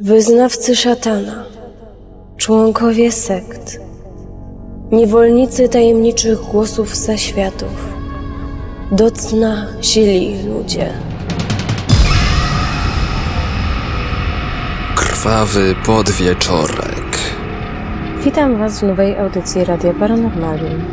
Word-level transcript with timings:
Wyznawcy 0.00 0.76
szatana, 0.76 1.44
członkowie 2.36 3.12
sekt, 3.12 3.80
niewolnicy 4.92 5.68
tajemniczych 5.68 6.38
głosów 6.38 6.96
zaświatów, 6.96 7.94
do 8.92 9.10
cna 9.10 9.66
sili 9.80 10.48
ludzie. 10.48 10.92
Krwawy 14.96 15.74
podwieczorek. 15.86 17.18
Witam 18.24 18.58
Was 18.58 18.80
w 18.80 18.82
nowej 18.82 19.18
audycji 19.18 19.64
Radia 19.64 19.94
Paranormalium. 19.94 20.84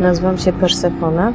Nazywam 0.00 0.38
się 0.38 0.52
Persefona 0.52 1.32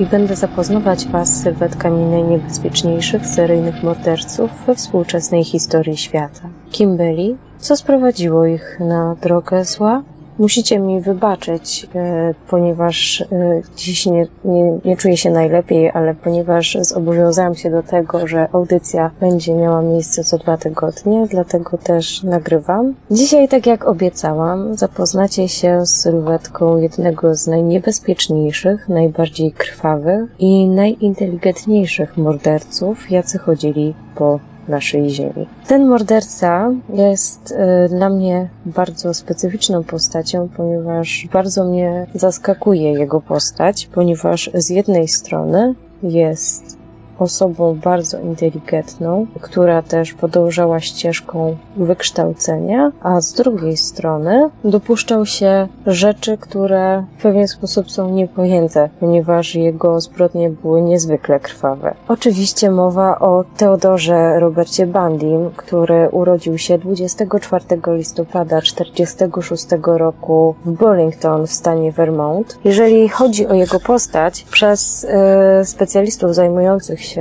i 0.00 0.06
będę 0.06 0.36
zapoznawać 0.36 1.06
Was 1.06 1.36
z 1.36 1.42
sylwetkami 1.42 2.04
najniebezpieczniejszych 2.04 3.26
seryjnych 3.26 3.82
morderców 3.82 4.50
we 4.66 4.74
współczesnej 4.74 5.44
historii 5.44 5.96
świata. 5.96 6.48
Kim 6.70 6.96
byli? 6.96 7.36
Co 7.58 7.76
sprowadziło 7.76 8.46
ich 8.46 8.80
na 8.80 9.16
drogę 9.22 9.64
zła? 9.64 10.02
Musicie 10.38 10.78
mi 10.78 11.00
wybaczyć, 11.00 11.86
e, 11.94 12.34
ponieważ 12.48 13.20
e, 13.20 13.62
dziś 13.76 14.06
nie, 14.06 14.26
nie, 14.44 14.78
nie 14.84 14.96
czuję 14.96 15.16
się 15.16 15.30
najlepiej, 15.30 15.90
ale 15.90 16.14
ponieważ 16.14 16.78
zobowiązałam 16.80 17.54
się 17.54 17.70
do 17.70 17.82
tego, 17.82 18.26
że 18.26 18.48
audycja 18.52 19.10
będzie 19.20 19.54
miała 19.54 19.82
miejsce 19.82 20.24
co 20.24 20.38
dwa 20.38 20.56
tygodnie, 20.56 21.26
dlatego 21.30 21.78
też 21.78 22.22
nagrywam. 22.22 22.94
Dzisiaj, 23.10 23.48
tak 23.48 23.66
jak 23.66 23.88
obiecałam, 23.88 24.74
zapoznacie 24.74 25.48
się 25.48 25.86
z 25.86 25.90
sylwetką 25.90 26.76
jednego 26.76 27.34
z 27.34 27.46
najniebezpieczniejszych, 27.46 28.88
najbardziej 28.88 29.52
krwawych 29.52 30.30
i 30.38 30.68
najinteligentniejszych 30.68 32.16
morderców, 32.16 33.10
jacy 33.10 33.38
chodzili 33.38 33.94
po 34.14 34.40
naszej 34.68 35.10
ziemi. 35.10 35.46
Ten 35.66 35.88
morderca 35.88 36.72
jest 36.94 37.50
y, 37.50 37.88
dla 37.88 38.08
mnie 38.08 38.48
bardzo 38.66 39.14
specyficzną 39.14 39.84
postacią, 39.84 40.48
ponieważ 40.56 41.28
bardzo 41.32 41.64
mnie 41.64 42.06
zaskakuje 42.14 42.92
jego 42.92 43.20
postać, 43.20 43.88
ponieważ 43.94 44.50
z 44.54 44.70
jednej 44.70 45.08
strony 45.08 45.74
jest 46.02 46.81
osobą 47.22 47.78
bardzo 47.84 48.18
inteligentną, 48.20 49.26
która 49.40 49.82
też 49.82 50.12
podążała 50.12 50.80
ścieżką 50.80 51.56
wykształcenia, 51.76 52.92
a 53.02 53.20
z 53.20 53.32
drugiej 53.32 53.76
strony 53.76 54.50
dopuszczał 54.64 55.26
się 55.26 55.68
rzeczy, 55.86 56.38
które 56.38 57.04
w 57.18 57.22
pewien 57.22 57.48
sposób 57.48 57.90
są 57.90 58.10
niepojęte, 58.10 58.88
ponieważ 59.00 59.54
jego 59.54 60.00
zbrodnie 60.00 60.50
były 60.50 60.82
niezwykle 60.82 61.40
krwawe. 61.40 61.94
Oczywiście 62.08 62.70
mowa 62.70 63.18
o 63.18 63.44
Teodorze 63.56 64.40
Robercie 64.40 64.86
Bandim, 64.86 65.50
który 65.56 66.08
urodził 66.08 66.58
się 66.58 66.78
24 66.78 67.64
listopada 67.86 68.60
1946 68.60 69.66
roku 69.84 70.54
w 70.64 70.70
Burlington 70.70 71.46
w 71.46 71.52
stanie 71.52 71.92
Vermont. 71.92 72.58
Jeżeli 72.64 73.08
chodzi 73.08 73.46
o 73.46 73.54
jego 73.54 73.80
postać, 73.80 74.46
przez 74.50 75.06
e, 75.08 75.64
specjalistów 75.64 76.34
zajmujących 76.34 77.04
się 77.04 77.11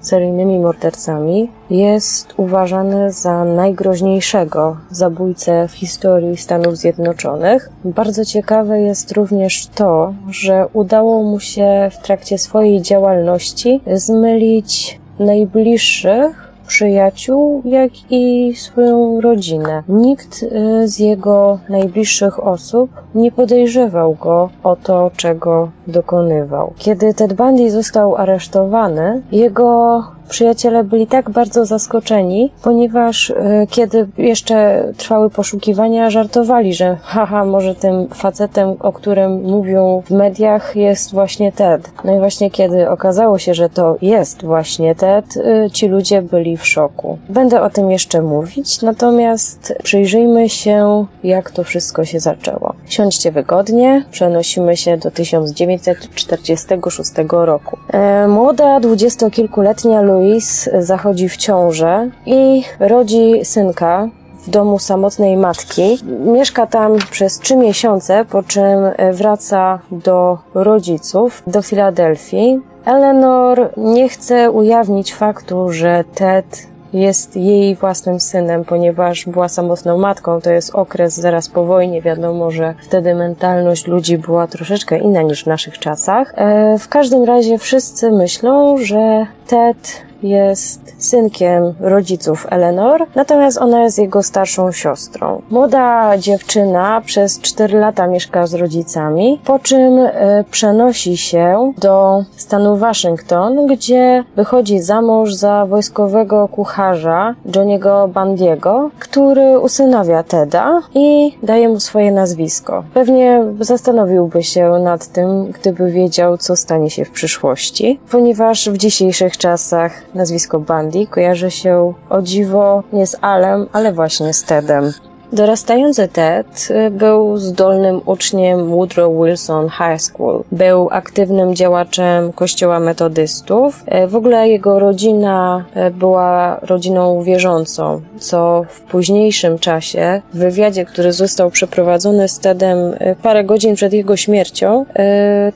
seryjnymi 0.00 0.58
mordercami, 0.58 1.50
jest 1.70 2.34
uważany 2.36 3.12
za 3.12 3.44
najgroźniejszego 3.44 4.76
zabójcę 4.90 5.68
w 5.68 5.72
historii 5.72 6.36
Stanów 6.36 6.76
Zjednoczonych. 6.76 7.70
Bardzo 7.84 8.24
ciekawe 8.24 8.80
jest 8.80 9.12
również 9.12 9.66
to, 9.66 10.14
że 10.30 10.66
udało 10.72 11.22
mu 11.22 11.40
się 11.40 11.90
w 11.92 12.02
trakcie 12.02 12.38
swojej 12.38 12.82
działalności 12.82 13.80
zmylić 13.94 15.00
najbliższych 15.18 16.47
przyjaciół, 16.68 17.62
jak 17.64 17.90
i 18.10 18.54
swoją 18.56 19.20
rodzinę. 19.20 19.82
Nikt 19.88 20.42
y, 20.42 20.88
z 20.88 20.98
jego 20.98 21.58
najbliższych 21.68 22.46
osób 22.46 22.90
nie 23.14 23.32
podejrzewał 23.32 24.14
go 24.14 24.50
o 24.62 24.76
to, 24.76 25.10
czego 25.16 25.70
dokonywał. 25.86 26.72
Kiedy 26.78 27.14
Ted 27.14 27.32
Bundy 27.32 27.70
został 27.70 28.16
aresztowany, 28.16 29.22
jego 29.32 30.02
Przyjaciele 30.28 30.84
byli 30.84 31.06
tak 31.06 31.30
bardzo 31.30 31.66
zaskoczeni, 31.66 32.52
ponieważ 32.62 33.30
e, 33.30 33.66
kiedy 33.70 34.08
jeszcze 34.18 34.84
trwały 34.96 35.30
poszukiwania, 35.30 36.10
żartowali, 36.10 36.74
że 36.74 36.96
haha, 37.02 37.44
może 37.44 37.74
tym 37.74 38.08
facetem, 38.08 38.76
o 38.80 38.92
którym 38.92 39.42
mówią 39.42 40.02
w 40.06 40.10
mediach, 40.10 40.76
jest 40.76 41.12
właśnie 41.12 41.52
Ted. 41.52 41.90
No 42.04 42.16
i 42.16 42.18
właśnie 42.18 42.50
kiedy 42.50 42.90
okazało 42.90 43.38
się, 43.38 43.54
że 43.54 43.68
to 43.68 43.96
jest 44.02 44.44
właśnie 44.44 44.94
Ted, 44.94 45.24
e, 45.36 45.70
ci 45.70 45.88
ludzie 45.88 46.22
byli 46.22 46.56
w 46.56 46.66
szoku. 46.66 47.18
Będę 47.28 47.62
o 47.62 47.70
tym 47.70 47.90
jeszcze 47.90 48.22
mówić, 48.22 48.82
natomiast 48.82 49.74
przyjrzyjmy 49.82 50.48
się, 50.48 51.06
jak 51.24 51.50
to 51.50 51.64
wszystko 51.64 52.04
się 52.04 52.20
zaczęło. 52.20 52.74
Siądźcie 52.86 53.32
wygodnie, 53.32 54.04
przenosimy 54.10 54.76
się 54.76 54.96
do 54.96 55.10
1946 55.10 57.12
roku. 57.30 57.78
E, 57.92 58.28
młoda, 58.28 58.80
dwudziestokilkuletnia 58.80 60.02
Louise 60.18 60.82
zachodzi 60.82 61.28
w 61.28 61.36
ciążę 61.36 62.10
i 62.26 62.64
rodzi 62.80 63.44
synka, 63.44 64.08
w 64.46 64.50
domu 64.50 64.78
samotnej 64.78 65.36
matki. 65.36 65.98
Mieszka 66.26 66.66
tam 66.66 66.96
przez 67.10 67.38
trzy 67.38 67.56
miesiące, 67.56 68.24
po 68.24 68.42
czym 68.42 68.78
wraca 69.12 69.78
do 69.92 70.38
rodziców, 70.54 71.42
do 71.46 71.62
Filadelfii. 71.62 72.60
Eleanor 72.84 73.70
nie 73.76 74.08
chce 74.08 74.50
ujawnić 74.50 75.14
faktu, 75.14 75.72
że 75.72 76.04
Ted 76.14 76.66
jest 76.92 77.36
jej 77.36 77.76
własnym 77.76 78.20
synem, 78.20 78.64
ponieważ 78.64 79.26
była 79.26 79.48
samotną 79.48 79.98
matką. 79.98 80.40
To 80.40 80.50
jest 80.50 80.74
okres 80.74 81.14
zaraz 81.14 81.48
po 81.48 81.64
wojnie. 81.64 82.02
Wiadomo, 82.02 82.50
że 82.50 82.74
wtedy 82.82 83.14
mentalność 83.14 83.86
ludzi 83.86 84.18
była 84.18 84.46
troszeczkę 84.46 84.98
inna 84.98 85.22
niż 85.22 85.44
w 85.44 85.46
naszych 85.46 85.78
czasach. 85.78 86.32
E, 86.36 86.78
w 86.78 86.88
każdym 86.88 87.24
razie 87.24 87.58
wszyscy 87.58 88.12
myślą, 88.12 88.76
że 88.78 89.26
Ted 89.46 90.07
jest 90.22 90.94
synkiem 90.98 91.74
rodziców 91.80 92.46
Eleanor, 92.50 93.06
natomiast 93.14 93.58
ona 93.58 93.82
jest 93.82 93.98
jego 93.98 94.22
starszą 94.22 94.72
siostrą. 94.72 95.42
Młoda 95.50 96.18
dziewczyna 96.18 97.02
przez 97.04 97.40
4 97.40 97.78
lata 97.78 98.06
mieszka 98.06 98.46
z 98.46 98.54
rodzicami, 98.54 99.40
po 99.44 99.58
czym 99.58 99.98
y, 99.98 100.10
przenosi 100.50 101.16
się 101.16 101.72
do 101.78 102.24
stanu 102.36 102.76
Waszyngton, 102.76 103.66
gdzie 103.66 104.24
wychodzi 104.36 104.80
za 104.80 105.02
mąż 105.02 105.34
za 105.34 105.66
wojskowego 105.66 106.48
kucharza 106.48 107.34
Johniego 107.54 108.08
Bandiego, 108.08 108.90
który 108.98 109.58
usynawia 109.58 110.22
Teda 110.22 110.82
i 110.94 111.38
daje 111.42 111.68
mu 111.68 111.80
swoje 111.80 112.12
nazwisko. 112.12 112.84
Pewnie 112.94 113.44
zastanowiłby 113.60 114.42
się 114.42 114.70
nad 114.70 115.06
tym, 115.06 115.50
gdyby 115.50 115.90
wiedział, 115.90 116.38
co 116.38 116.56
stanie 116.56 116.90
się 116.90 117.04
w 117.04 117.10
przyszłości, 117.10 118.00
ponieważ 118.10 118.70
w 118.70 118.76
dzisiejszych 118.76 119.36
czasach 119.36 119.92
nazwisko 120.18 120.60
Bundy 120.60 121.06
kojarzy 121.06 121.50
się 121.50 121.94
o 122.10 122.22
dziwo 122.22 122.82
nie 122.92 123.06
z 123.06 123.16
Alem, 123.20 123.66
ale 123.72 123.92
właśnie 123.92 124.32
z 124.34 124.44
Tedem. 124.44 124.92
Dorastający 125.32 126.08
Ted 126.08 126.68
y, 126.70 126.90
był 126.90 127.36
zdolnym 127.36 128.00
uczniem 128.06 128.68
Woodrow 128.70 129.12
Wilson 129.24 129.68
High 129.68 130.00
School. 130.00 130.42
Był 130.52 130.88
aktywnym 130.90 131.54
działaczem 131.54 132.32
kościoła 132.32 132.80
metodystów. 132.80 133.84
Y, 134.04 134.06
w 134.06 134.16
ogóle 134.16 134.48
jego 134.48 134.78
rodzina 134.78 135.64
y, 135.88 135.90
była 135.90 136.58
rodziną 136.62 137.22
wierzącą, 137.22 138.00
co 138.18 138.64
w 138.68 138.80
późniejszym 138.80 139.58
czasie, 139.58 140.22
w 140.34 140.38
wywiadzie, 140.38 140.84
który 140.84 141.12
został 141.12 141.50
przeprowadzony 141.50 142.28
z 142.28 142.38
Tedem 142.38 142.78
parę 143.22 143.44
godzin 143.44 143.74
przed 143.74 143.92
jego 143.92 144.16
śmiercią, 144.16 144.86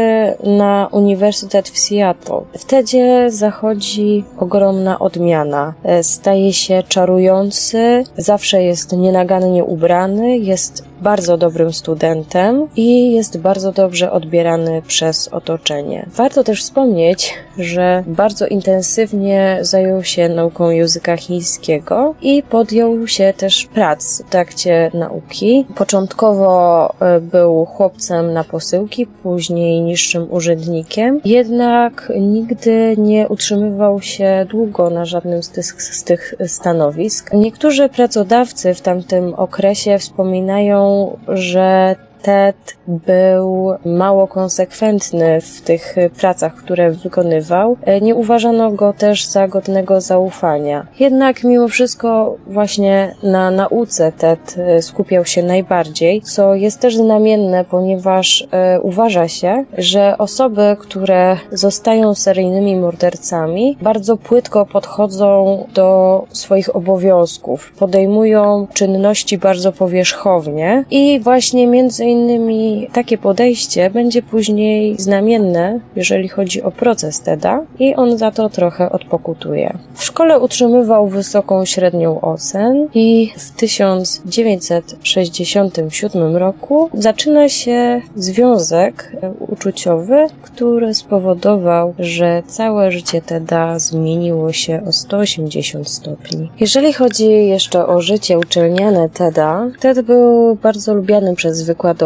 na 0.44 0.88
Uniwersytet 0.93 1.69
w 1.69 1.78
Seattle. 1.78 2.40
Wtedy 2.58 3.31
zachodzi 3.31 4.25
ogromna 4.38 4.99
odmiana. 4.99 5.75
E, 5.84 6.02
staje 6.02 6.52
się 6.52 6.82
czarujący, 6.88 8.05
zawsze 8.16 8.62
jest 8.62 8.93
nienagannie 8.93 9.64
ubrany, 9.64 10.38
jest 10.38 10.94
bardzo 11.05 11.37
dobrym 11.37 11.72
studentem 11.72 12.69
i 12.76 13.12
jest 13.12 13.38
bardzo 13.38 13.72
dobrze 13.72 14.12
odbierany 14.12 14.82
przez 14.87 15.28
otoczenie. 15.28 16.06
Warto 16.14 16.44
też 16.44 16.62
wspomnieć, 16.62 17.34
że 17.58 18.05
bardzo 18.06 18.46
intensywnie 18.46 19.54
zajął 19.61 20.05
się 20.05 20.29
nauką 20.29 20.71
języka 20.71 21.17
chińskiego 21.17 22.15
i 22.23 22.43
podjął 22.43 23.09
się 23.09 23.33
też 23.37 23.67
prac 23.67 24.23
w 24.23 24.31
trakcie 24.31 24.91
nauki. 24.95 25.67
Początkowo 25.75 26.95
e, 27.01 27.21
był 27.21 27.65
chłopcem 27.65 28.33
na 28.33 28.45
posyłki, 28.45 29.06
później 29.06 29.81
niższym 29.81 30.33
urzędnikiem, 30.33 31.21
jednak 31.25 32.12
nigdy 32.21 32.95
nie 32.99 33.29
utrzymywał 33.29 34.01
się 34.01 34.47
długo 34.51 34.91
na 34.91 35.05
żadnym 35.05 35.43
z 35.43 35.51
tych, 35.51 35.83
z 35.83 36.05
tych 36.05 36.35
stanowisk. 36.47 37.33
Niektórzy 37.33 37.89
pracodawcy 37.89 38.75
w 38.75 38.81
tamtym 38.81 39.35
okresie 39.35 39.99
wspominają 39.99 40.85
że 41.29 41.97
Ted 42.25 42.76
był 42.87 43.75
mało 43.85 44.26
konsekwentny 44.26 45.41
w 45.41 45.61
tych 45.61 45.94
pracach, 46.21 46.55
które 46.55 46.91
wykonywał. 46.91 47.76
Nie 48.03 48.15
uważano 48.15 48.71
go 48.71 48.93
też 48.93 49.26
za 49.26 49.49
godnego 49.49 50.00
zaufania. 50.00 50.87
Jednak 51.00 51.44
mimo 51.44 51.69
wszystko 51.69 52.37
właśnie 52.47 53.15
na 53.23 53.50
nauce 53.50 54.12
Ted 54.12 54.56
skupiał 54.81 55.25
się 55.25 55.43
najbardziej, 55.43 56.23
co 56.23 56.55
jest 56.55 56.81
też 56.81 56.97
znamienne, 56.97 57.65
ponieważ 57.65 58.49
e, 58.53 58.81
uważa 58.81 59.29
się, 59.29 59.65
że 59.79 60.19
osoby, 60.19 60.76
które 60.79 61.37
zostają 61.53 62.15
seryjnymi 62.15 62.76
mordercami, 62.76 63.76
bardzo 63.82 64.17
płytko 64.17 64.67
podchodzą 64.67 65.65
do 65.75 66.25
swoich 66.31 66.76
obowiązków, 66.76 67.73
podejmują 67.79 68.67
czynności 68.75 69.38
bardzo 69.38 69.73
powierzchownie 69.73 70.85
i 70.91 71.21
właśnie 71.21 71.67
między 71.67 72.13
innymi 72.14 72.88
takie 72.93 73.19
podejście 73.19 73.90
będzie 73.90 74.22
później 74.22 74.96
znamienne, 74.99 75.81
jeżeli 75.96 76.28
chodzi 76.28 76.62
o 76.62 76.70
proces 76.70 77.20
TEDa 77.20 77.62
i 77.78 77.94
on 77.94 78.19
za 78.19 78.31
to 78.31 78.49
trochę 78.49 78.93
odpokutuje. 78.93 79.78
W 79.94 80.05
szkole 80.05 80.40
utrzymywał 80.40 81.08
wysoką 81.08 81.64
średnią 81.64 82.20
ocen 82.20 82.88
i 82.94 83.32
w 83.37 83.50
1967 83.50 86.37
roku 86.37 86.90
zaczyna 86.94 87.49
się 87.49 88.02
związek 88.16 89.16
uczuciowy, 89.49 90.26
który 90.43 90.94
spowodował, 90.94 91.94
że 91.99 92.43
całe 92.46 92.93
życie 92.93 93.22
Teda 93.22 93.78
zmieniło 93.78 94.52
się 94.52 94.82
o 94.88 94.93
180 94.93 95.90
stopni. 95.90 96.50
Jeżeli 96.61 96.93
chodzi 96.93 97.26
jeszcze 97.26 97.87
o 97.87 98.00
życie 98.00 98.38
uczelniane 98.38 99.08
Teda, 99.08 99.66
Ted 99.81 100.00
był 100.00 100.56
bardzo 100.56 100.94
lubiany 100.94 101.34
przez 101.34 101.62
wykładowców 101.62 102.04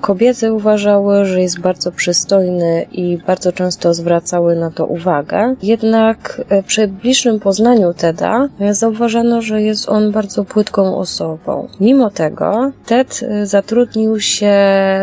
Kobiety 0.00 0.52
uważały, 0.52 1.24
że 1.24 1.40
jest 1.42 1.60
bardzo 1.60 1.92
przystojny 1.92 2.86
i 2.92 3.18
bardzo 3.26 3.52
często 3.52 3.94
zwracały 3.94 4.56
na 4.56 4.70
to 4.70 4.86
uwagę. 4.86 5.54
Jednak 5.62 6.42
e, 6.48 6.62
przy 6.62 6.88
bliższym 6.88 7.40
poznaniu 7.40 7.94
Teda 7.94 8.48
e, 8.60 8.74
zauważano, 8.74 9.42
że 9.42 9.62
jest 9.62 9.88
on 9.88 10.12
bardzo 10.12 10.44
płytką 10.44 10.96
osobą. 10.96 11.68
Mimo 11.80 12.10
tego 12.10 12.72
Ted 12.86 13.20
e, 13.22 13.46
zatrudnił 13.46 14.20
się 14.20 14.56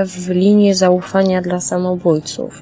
w 0.06 0.30
linii 0.30 0.74
zaufania 0.74 1.41
dla 1.41 1.60
samobójców. 1.60 2.62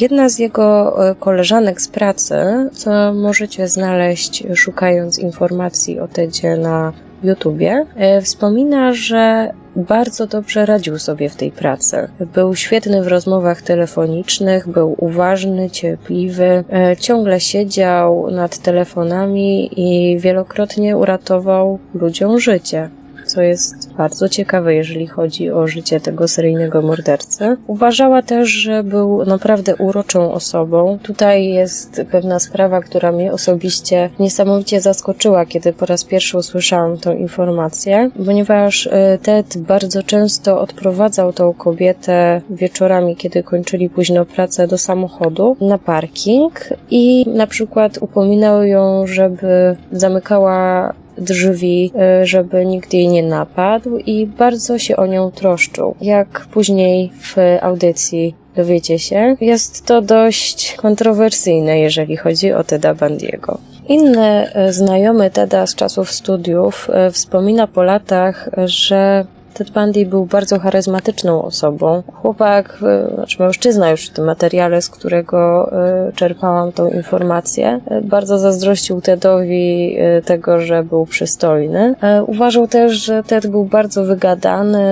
Jedna 0.00 0.28
z 0.28 0.38
jego 0.38 0.96
koleżanek 1.20 1.80
z 1.80 1.88
pracy, 1.88 2.34
co 2.72 3.12
możecie 3.14 3.68
znaleźć 3.68 4.44
szukając 4.54 5.18
informacji 5.18 6.00
o 6.00 6.08
Tedzie 6.08 6.56
na 6.56 6.92
YouTubie, 7.24 7.86
wspomina, 8.22 8.92
że 8.92 9.52
bardzo 9.76 10.26
dobrze 10.26 10.66
radził 10.66 10.98
sobie 10.98 11.28
w 11.28 11.36
tej 11.36 11.50
pracy. 11.50 12.08
Był 12.34 12.54
świetny 12.54 13.02
w 13.02 13.06
rozmowach 13.06 13.62
telefonicznych, 13.62 14.68
był 14.68 14.94
uważny, 14.98 15.70
cierpliwy, 15.70 16.64
e, 16.72 16.96
ciągle 16.96 17.40
siedział 17.40 18.30
nad 18.30 18.58
telefonami 18.58 19.70
i 19.80 20.18
wielokrotnie 20.18 20.96
uratował 20.96 21.78
ludziom 21.94 22.40
życie 22.40 22.88
co 23.26 23.42
jest 23.42 23.92
bardzo 23.92 24.28
ciekawe, 24.28 24.74
jeżeli 24.74 25.06
chodzi 25.06 25.50
o 25.50 25.66
życie 25.66 26.00
tego 26.00 26.28
seryjnego 26.28 26.82
mordercy. 26.82 27.56
Uważała 27.66 28.22
też, 28.22 28.48
że 28.48 28.82
był 28.82 29.24
naprawdę 29.24 29.76
uroczą 29.76 30.32
osobą. 30.32 30.98
Tutaj 31.02 31.48
jest 31.48 32.02
pewna 32.10 32.40
sprawa, 32.40 32.80
która 32.80 33.12
mnie 33.12 33.32
osobiście 33.32 34.10
niesamowicie 34.18 34.80
zaskoczyła, 34.80 35.46
kiedy 35.46 35.72
po 35.72 35.86
raz 35.86 36.04
pierwszy 36.04 36.38
usłyszałam 36.38 36.98
tą 36.98 37.16
informację, 37.16 38.10
ponieważ 38.26 38.86
e, 38.86 39.18
Ted 39.22 39.58
bardzo 39.58 40.02
często 40.02 40.60
odprowadzał 40.60 41.32
tą 41.32 41.52
kobietę 41.52 42.40
wieczorami, 42.50 43.16
kiedy 43.16 43.42
kończyli 43.42 43.90
późno 43.90 44.24
pracę 44.24 44.66
do 44.66 44.78
samochodu 44.78 45.56
na 45.60 45.78
parking 45.78 46.68
i 46.90 47.24
na 47.28 47.46
przykład 47.46 47.98
upominał 48.00 48.64
ją, 48.64 49.06
żeby 49.06 49.76
zamykała 49.92 50.92
drzwi, 51.18 51.92
e, 51.98 52.26
żeby 52.26 52.66
nikt 52.66 52.94
jej 52.94 53.08
nie 53.08 53.22
napadł 53.22 53.98
i 53.98 54.26
bardzo 54.26 54.78
się 54.78 54.96
o 54.96 55.06
nią 55.06 55.30
troszczył. 55.30 55.94
Jak 56.00 56.46
później 56.50 57.10
w 57.20 57.36
audycji 57.60 58.34
dowiecie 58.56 58.98
się, 58.98 59.36
jest 59.40 59.86
to 59.86 60.02
dość 60.02 60.74
kontrowersyjne, 60.74 61.78
jeżeli 61.78 62.16
chodzi 62.16 62.52
o 62.52 62.64
Teda 62.64 62.94
Bandiego. 62.94 63.58
Inny 63.88 64.52
e, 64.54 64.72
znajomy 64.72 65.30
Teda 65.30 65.66
z 65.66 65.74
czasów 65.74 66.12
studiów 66.12 66.90
e, 66.90 67.10
wspomina 67.10 67.66
po 67.66 67.82
latach, 67.82 68.50
że 68.64 69.24
Ted 69.54 69.70
Bundy 69.70 70.06
był 70.06 70.26
bardzo 70.26 70.58
charyzmatyczną 70.58 71.42
osobą. 71.42 72.02
Chłopak, 72.12 72.78
e, 72.82 73.14
znaczy 73.14 73.42
mężczyzna 73.42 73.90
już 73.90 74.06
w 74.06 74.10
tym 74.10 74.24
materiale, 74.24 74.82
z 74.82 74.90
którego 74.90 75.70
e, 75.72 76.12
czerpałam 76.14 76.72
tą 76.72 76.90
informację, 76.90 77.80
e, 77.86 78.00
bardzo 78.00 78.38
zazdrościł 78.38 79.00
Tedowi 79.00 79.96
tego, 80.24 80.60
że 80.60 80.82
był 80.82 81.06
przystojny. 81.06 81.94
Uważał 82.26 82.68
też, 82.68 82.92
że 82.92 83.22
Ted 83.22 83.46
był 83.46 83.64
bardzo 83.64 84.04
wygadany, 84.04 84.84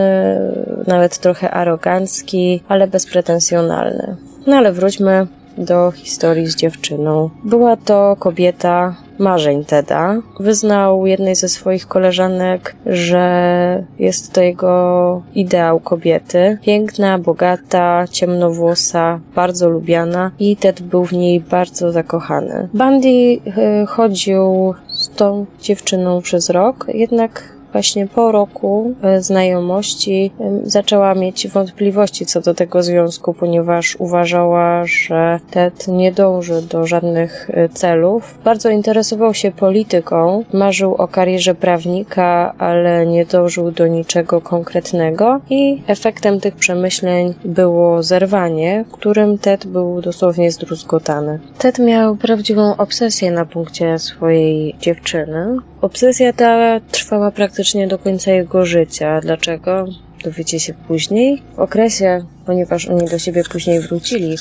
nawet 0.87 1.19
trochę 1.19 1.51
arogancki, 1.51 2.63
ale 2.69 2.87
bezpretensjonalny. 2.87 4.17
No 4.47 4.57
ale 4.57 4.73
wróćmy 4.73 5.27
do 5.59 5.91
historii 5.91 6.47
z 6.47 6.57
dziewczyną. 6.57 7.31
Była 7.45 7.77
to 7.77 8.17
kobieta 8.19 8.95
marzeń 9.19 9.65
Teda. 9.65 10.17
Wyznał 10.41 11.07
jednej 11.07 11.35
ze 11.35 11.49
swoich 11.49 11.87
koleżanek, 11.87 12.77
że 12.87 13.85
jest 13.99 14.33
to 14.33 14.43
jego 14.43 15.23
ideał 15.35 15.81
kobiety. 15.81 16.59
Piękna, 16.63 17.19
bogata, 17.19 18.05
ciemnowłosa, 18.11 19.21
bardzo 19.35 19.69
lubiana 19.69 20.31
i 20.39 20.57
Ted 20.57 20.83
był 20.83 21.05
w 21.05 21.13
niej 21.13 21.41
bardzo 21.41 21.93
zakochany. 21.93 22.69
Bundy 22.75 23.09
e, 23.09 23.87
chodził 23.87 24.75
z 24.89 25.09
tą 25.09 25.47
dziewczyną 25.61 26.21
przez 26.21 26.51
rok, 26.51 26.87
jednak 26.89 27.52
właśnie 27.73 28.07
po 28.07 28.33
roku 28.33 28.95
e, 29.03 29.23
znajomości 29.23 30.33
zaczęła 30.65 31.15
mieć 31.15 31.49
wątpliwości 31.49 32.27
co 32.27 32.41
do 32.41 32.55
tego 32.55 32.83
związku, 32.83 33.35
ponieważ 33.35 33.97
uważała, 33.99 34.85
że 34.87 35.41
Ted 35.51 35.89
nie 35.89 36.13
dąży 36.13 36.63
do 36.63 36.87
żadnych 36.87 37.51
e, 37.51 37.69
celów. 37.69 38.39
Bardzo 38.45 38.71
interesował 38.71 39.35
się 39.35 39.51
polityką, 39.51 40.45
marzył 40.53 40.95
o 40.95 41.09
karierze 41.09 41.55
prawnika, 41.55 42.55
ale 42.59 43.07
nie 43.07 43.27
dążył 43.27 43.71
do 43.71 43.87
niczego 43.87 44.41
konkretnego 44.41 45.41
i 45.51 45.83
efektem 45.87 46.41
tych 46.41 46.57
przemyśleń 46.57 47.35
było 47.45 48.03
zerwanie, 48.03 48.85
którym 48.93 49.39
Ted 49.39 49.67
był 49.67 50.01
dosłownie 50.01 50.51
zdruzgotany. 50.51 51.39
Ted 51.59 51.79
miał 51.79 52.17
prawdziwą 52.17 52.77
obsesję 52.77 53.31
na 53.31 53.45
punkcie 53.45 53.99
swojej 53.99 54.77
dziewczyny. 54.81 55.57
Obsesja 55.81 56.33
ta 56.33 56.81
trwała 56.91 57.31
praktycznie 57.31 57.62
do 57.89 57.99
końca 57.99 58.31
jego 58.33 58.67
życia. 58.67 59.21
Dlaczego? 59.21 59.87
Dowiecie 60.25 60.61
się 60.61 60.75
później. 60.75 61.43
W 61.57 61.59
okresie 61.59 62.25
ponieważ 62.47 62.89
oni 62.89 63.09
do 63.09 63.19
siebie 63.19 63.43
później 63.53 63.81
wrócili, 63.81 64.37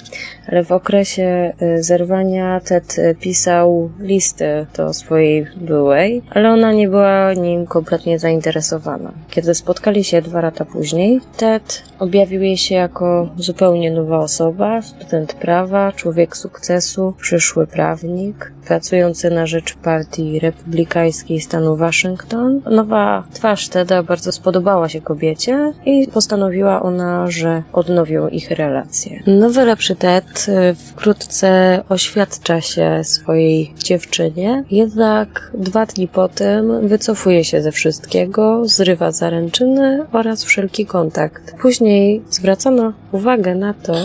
ale 0.47 0.63
w 0.63 0.71
okresie 0.71 1.53
y, 1.61 1.83
zerwania 1.83 2.59
Ted 2.59 2.97
y, 2.97 3.15
pisał 3.19 3.89
listy 3.99 4.65
do 4.77 4.93
swojej 4.93 5.47
byłej, 5.55 6.21
ale 6.29 6.51
ona 6.53 6.71
nie 6.71 6.89
była 6.89 7.33
nim 7.33 7.65
kompletnie 7.67 8.19
zainteresowana. 8.19 9.11
Kiedy 9.29 9.55
spotkali 9.55 10.03
się 10.03 10.21
dwa 10.21 10.41
lata 10.41 10.65
później, 10.65 11.19
Ted 11.37 11.83
objawił 11.99 12.41
jej 12.41 12.57
się 12.57 12.75
jako 12.75 13.29
zupełnie 13.37 13.91
nowa 13.91 14.19
osoba, 14.19 14.81
student 14.81 15.33
prawa, 15.33 15.91
człowiek 15.91 16.37
sukcesu, 16.37 17.13
przyszły 17.17 17.67
prawnik, 17.67 18.51
pracujący 18.67 19.29
na 19.29 19.45
rzecz 19.45 19.75
partii 19.75 20.39
republikańskiej 20.39 21.41
stanu 21.41 21.75
Waszyngton. 21.75 22.61
Nowa 22.71 23.23
twarz 23.33 23.69
Teda 23.69 24.03
bardzo 24.03 24.31
spodobała 24.31 24.89
się 24.89 25.01
kobiecie 25.01 25.73
i 25.85 26.07
postanowiła 26.13 26.81
ona, 26.81 27.31
że 27.31 27.63
od 27.73 27.89
odnowią 27.91 28.27
ich 28.27 28.51
relacje. 28.51 29.23
Nowy 29.27 29.65
lepszy 29.65 29.95
Ted 29.95 30.25
y, 30.47 30.75
wkrótce 30.75 31.81
oświadcza 31.89 32.61
się 32.61 33.01
swojej 33.03 33.73
dziewczynie, 33.77 34.63
jednak 34.71 35.51
dwa 35.53 35.85
dni 35.85 36.07
po 36.07 36.27
tym 36.27 36.87
wycofuje 36.87 37.43
się 37.43 37.61
ze 37.61 37.71
wszystkiego, 37.71 38.61
zrywa 38.65 39.11
zaręczyny 39.11 40.05
oraz 40.11 40.43
wszelki 40.43 40.85
kontakt. 40.85 41.55
Później 41.61 42.21
zwracano 42.29 42.93
uwagę 43.11 43.55
na 43.55 43.73
to, 43.73 43.95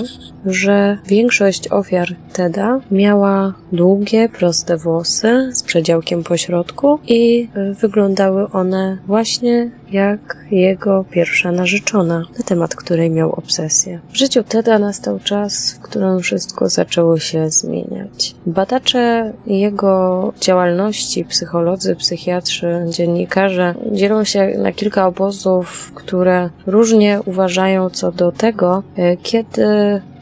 że 0.47 0.99
większość 1.07 1.69
ofiar 1.69 2.09
Teda 2.33 2.81
miała 2.91 3.55
długie, 3.73 4.29
proste 4.29 4.77
włosy 4.77 5.51
z 5.53 5.63
przedziałkiem 5.63 6.25
po 6.25 6.37
środku 6.37 6.99
i 7.07 7.49
wyglądały 7.81 8.51
one 8.51 8.99
właśnie 9.07 9.71
jak 9.91 10.37
jego 10.51 11.05
pierwsza 11.11 11.53
narzeczona, 11.53 12.19
na 12.39 12.45
temat 12.45 12.75
której 12.75 13.11
miał 13.11 13.33
obsesję. 13.33 14.01
W 14.13 14.17
życiu 14.17 14.43
Teda 14.43 14.79
nastał 14.79 15.19
czas, 15.19 15.73
w 15.73 15.81
którym 15.81 16.21
wszystko 16.21 16.69
zaczęło 16.69 17.19
się 17.19 17.51
zmieniać. 17.51 18.35
Badacze 18.47 19.33
jego 19.47 20.33
działalności, 20.41 21.25
psycholodzy, 21.25 21.97
psychiatrzy, 21.97 22.87
dziennikarze 22.89 23.75
dzielą 23.93 24.25
się 24.25 24.59
na 24.59 24.73
kilka 24.73 25.07
obozów, 25.07 25.93
które 25.95 26.51
różnie 26.67 27.21
uważają 27.25 27.91
co 27.91 28.13
do 28.13 28.33
tego, 28.33 28.83
e, 28.97 29.17
kiedy 29.17 29.67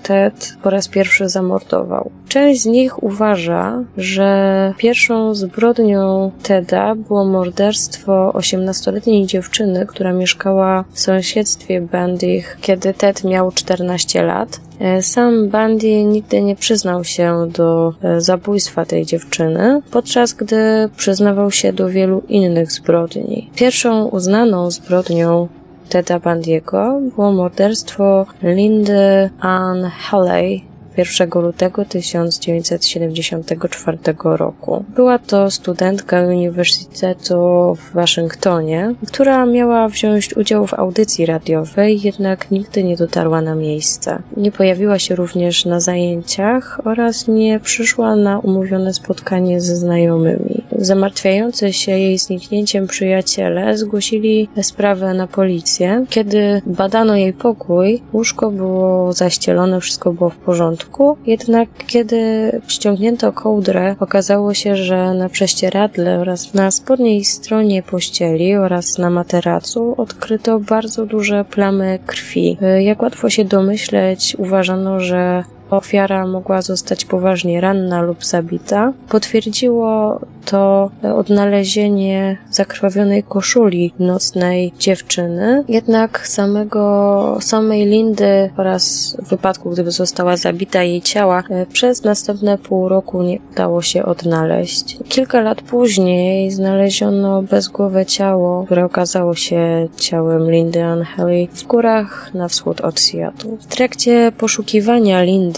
Ted 0.04 0.56
po 0.62 0.70
raz 0.70 0.88
pierwszy 0.88 1.28
zamordował. 1.28 2.10
Część 2.28 2.62
z 2.62 2.66
nich 2.66 3.02
uważa, 3.02 3.84
że 3.96 4.74
pierwszą 4.78 5.34
zbrodnią 5.34 6.30
Teda 6.42 6.94
było 6.94 7.24
morderstwo 7.24 8.32
18-letniej 8.34 9.26
dziewczyny, 9.26 9.86
która 9.86 10.12
mieszkała 10.12 10.84
w 10.92 11.00
sąsiedztwie 11.00 11.80
Bandych, 11.80 12.58
kiedy 12.60 12.94
Ted 12.94 13.24
miał 13.24 13.52
14 13.52 14.22
lat. 14.22 14.60
E, 14.80 15.02
sam 15.02 15.48
Bandy 15.48 16.04
nigdy 16.04 16.42
nie 16.42 16.56
przyznał 16.56 17.04
się 17.04 17.48
do 17.52 17.92
e, 18.02 18.20
zabójstwa 18.20 18.84
tej 18.84 19.06
dziewczyny, 19.06 19.82
podczas 19.90 20.32
gdy 20.32 20.88
przyznawał 20.96 21.50
się 21.50 21.72
do 21.72 21.88
wielu 21.88 22.22
innych 22.28 22.72
zbrodni. 22.72 23.50
Pierwszą 23.54 24.04
uznaną 24.04 24.70
zbrodnią 24.70 25.48
Teda 25.94 26.18
Bandiego 26.18 27.00
było 27.14 27.32
morderstwo 27.32 28.26
Lindy 28.42 29.30
Ann 29.40 29.84
Haley, 29.84 30.64
1 30.96 31.30
lutego 31.34 31.84
1974 31.84 33.98
roku. 34.22 34.84
Była 34.88 35.18
to 35.18 35.50
studentka 35.50 36.22
Uniwersytetu 36.22 37.74
w 37.74 37.92
Waszyngtonie, 37.94 38.94
która 39.08 39.46
miała 39.46 39.88
wziąć 39.88 40.36
udział 40.36 40.66
w 40.66 40.74
audycji 40.74 41.26
radiowej, 41.26 42.00
jednak 42.02 42.50
nigdy 42.50 42.84
nie 42.84 42.96
dotarła 42.96 43.40
na 43.40 43.54
miejsce. 43.54 44.22
Nie 44.36 44.52
pojawiła 44.52 44.98
się 44.98 45.14
również 45.14 45.64
na 45.64 45.80
zajęciach 45.80 46.80
oraz 46.84 47.28
nie 47.28 47.60
przyszła 47.60 48.16
na 48.16 48.38
umówione 48.38 48.94
spotkanie 48.94 49.60
ze 49.60 49.76
znajomymi. 49.76 50.64
Zamartwiający 50.78 51.72
się 51.72 51.92
jej 51.92 52.18
zniknięciem 52.18 52.86
przyjaciele 52.86 53.78
zgłosili 53.78 54.48
sprawę 54.62 55.14
na 55.14 55.26
policję. 55.26 56.04
Kiedy 56.10 56.62
badano 56.66 57.16
jej 57.16 57.32
pokój, 57.32 58.02
łóżko 58.12 58.50
było 58.50 59.12
zaścielone, 59.12 59.80
wszystko 59.80 60.12
było 60.12 60.30
w 60.30 60.36
porządku 60.36 60.83
jednak 61.26 61.68
kiedy 61.86 62.52
ściągnięto 62.68 63.32
kołdrę, 63.32 63.96
okazało 64.00 64.54
się, 64.54 64.76
że 64.76 65.14
na 65.14 65.28
prześcieradle 65.28 66.18
oraz 66.18 66.54
na 66.54 66.70
spodniej 66.70 67.24
stronie 67.24 67.82
pościeli 67.82 68.56
oraz 68.56 68.98
na 68.98 69.10
materacu 69.10 69.94
odkryto 69.96 70.60
bardzo 70.60 71.06
duże 71.06 71.44
plamy 71.44 71.98
krwi. 72.06 72.58
Jak 72.80 73.02
łatwo 73.02 73.30
się 73.30 73.44
domyśleć, 73.44 74.36
uważano, 74.38 75.00
że 75.00 75.44
ofiara 75.70 76.26
mogła 76.26 76.62
zostać 76.62 77.04
poważnie 77.04 77.60
ranna 77.60 78.02
lub 78.02 78.24
zabita. 78.24 78.92
Potwierdziło 79.08 80.20
to 80.44 80.90
odnalezienie 81.16 82.36
zakrwawionej 82.50 83.22
koszuli 83.22 83.92
nocnej 83.98 84.72
dziewczyny, 84.78 85.64
jednak 85.68 86.26
samego, 86.26 87.38
samej 87.40 87.86
Lindy 87.86 88.50
oraz 88.56 89.16
wypadku, 89.28 89.70
gdyby 89.70 89.90
została 89.90 90.36
zabita 90.36 90.82
jej 90.82 91.02
ciała, 91.02 91.42
e, 91.50 91.66
przez 91.66 92.04
następne 92.04 92.58
pół 92.58 92.88
roku 92.88 93.22
nie 93.22 93.38
udało 93.52 93.82
się 93.82 94.04
odnaleźć. 94.04 94.98
Kilka 95.08 95.40
lat 95.40 95.62
później 95.62 96.50
znaleziono 96.50 97.42
bezgłowe 97.42 98.06
ciało, 98.06 98.64
które 98.64 98.84
okazało 98.84 99.34
się 99.34 99.88
ciałem 99.96 100.50
Lindy 100.50 100.82
Anheli 100.82 101.48
w 101.52 101.66
górach 101.66 102.34
na 102.34 102.48
wschód 102.48 102.80
od 102.80 103.00
Seattle. 103.00 103.56
W 103.60 103.66
trakcie 103.66 104.32
poszukiwania 104.38 105.22
Lindy 105.22 105.53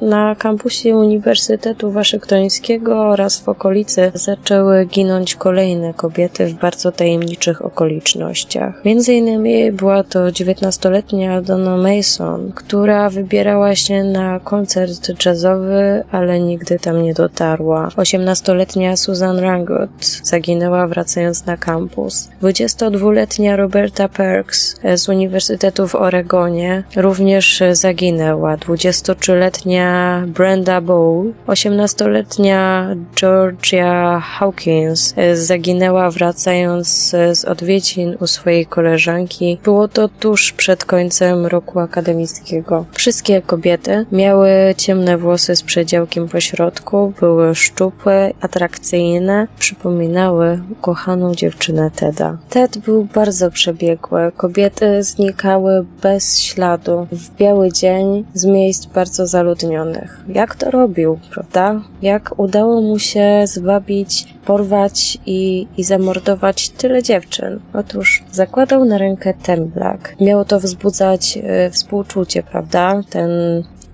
na 0.00 0.34
kampusie 0.34 0.96
Uniwersytetu 0.96 1.90
Waszyngtońskiego 1.90 3.00
oraz 3.00 3.40
w 3.40 3.48
okolicy 3.48 4.12
zaczęły 4.14 4.86
ginąć 4.86 5.34
kolejne 5.34 5.94
kobiety 5.94 6.46
w 6.46 6.54
bardzo 6.54 6.92
tajemniczych 6.92 7.64
okolicznościach. 7.64 8.84
Między 8.84 9.12
innymi 9.12 9.72
była 9.72 10.04
to 10.04 10.26
19-letnia 10.26 11.42
Donna 11.42 11.76
Mason, 11.76 12.52
która 12.54 13.10
wybierała 13.10 13.74
się 13.74 14.04
na 14.04 14.40
koncert 14.40 15.26
jazzowy, 15.26 16.04
ale 16.10 16.40
nigdy 16.40 16.78
tam 16.78 17.02
nie 17.02 17.14
dotarła. 17.14 17.88
18-letnia 17.88 18.96
Susan 18.96 19.38
Rangot 19.38 19.90
zaginęła 20.22 20.86
wracając 20.86 21.46
na 21.46 21.56
kampus. 21.56 22.28
22-letnia 22.42 23.56
Roberta 23.56 24.08
Perks 24.08 24.76
z 24.96 25.08
Uniwersytetu 25.08 25.88
w 25.88 25.94
Oregonie 25.94 26.82
również 26.96 27.62
zaginęła. 27.72 28.56
23 28.56 29.39
17-letnia 29.40 30.24
Brenda 30.26 30.80
Bowl, 30.80 31.32
18-letnia 31.46 32.86
Georgia 33.16 34.20
Hawkins 34.20 35.14
zaginęła 35.34 36.10
wracając 36.10 36.88
z 37.32 37.44
odwiedzin 37.44 38.16
u 38.20 38.26
swojej 38.26 38.66
koleżanki. 38.66 39.58
Było 39.64 39.88
to 39.88 40.08
tuż 40.08 40.52
przed 40.52 40.84
końcem 40.84 41.46
roku 41.46 41.78
akademickiego. 41.78 42.84
Wszystkie 42.92 43.42
kobiety 43.42 44.06
miały 44.12 44.50
ciemne 44.76 45.18
włosy 45.18 45.56
z 45.56 45.62
przedziałkiem 45.62 46.28
po 46.28 46.40
środku, 46.40 47.12
były 47.20 47.54
szczupłe, 47.54 48.32
atrakcyjne, 48.40 49.46
przypominały 49.58 50.62
ukochaną 50.72 51.34
dziewczynę 51.34 51.90
Teda. 51.96 52.38
Ted 52.50 52.78
był 52.78 53.04
bardzo 53.04 53.50
przebiegły. 53.50 54.32
Kobiety 54.36 55.02
znikały 55.02 55.86
bez 56.02 56.40
śladu 56.40 57.06
w 57.12 57.36
biały 57.36 57.72
dzień 57.72 58.24
z 58.34 58.44
miejsc 58.44 58.86
bardzo 58.86 59.26
zaludnionych. 59.30 60.20
Jak 60.28 60.54
to 60.54 60.70
robił, 60.70 61.18
prawda? 61.30 61.80
Jak 62.02 62.38
udało 62.38 62.80
mu 62.80 62.98
się 62.98 63.42
zwabić, 63.44 64.34
porwać 64.44 65.18
i, 65.26 65.66
i 65.76 65.84
zamordować 65.84 66.68
tyle 66.68 67.02
dziewczyn? 67.02 67.60
Otóż 67.74 68.24
zakładał 68.32 68.84
na 68.84 68.98
rękę 68.98 69.34
temblak. 69.42 70.16
Miało 70.20 70.44
to 70.44 70.60
wzbudzać 70.60 71.36
y, 71.66 71.70
współczucie, 71.70 72.42
prawda? 72.42 73.02
Ten 73.10 73.30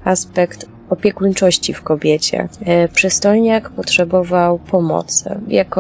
aspekt 0.05 0.75
opiekuńczości 0.90 1.75
w 1.75 1.83
kobiecie. 1.83 2.49
E, 2.64 2.88
przystojniak 2.88 3.71
potrzebował 3.71 4.59
pomocy. 4.59 5.40
Jako 5.49 5.76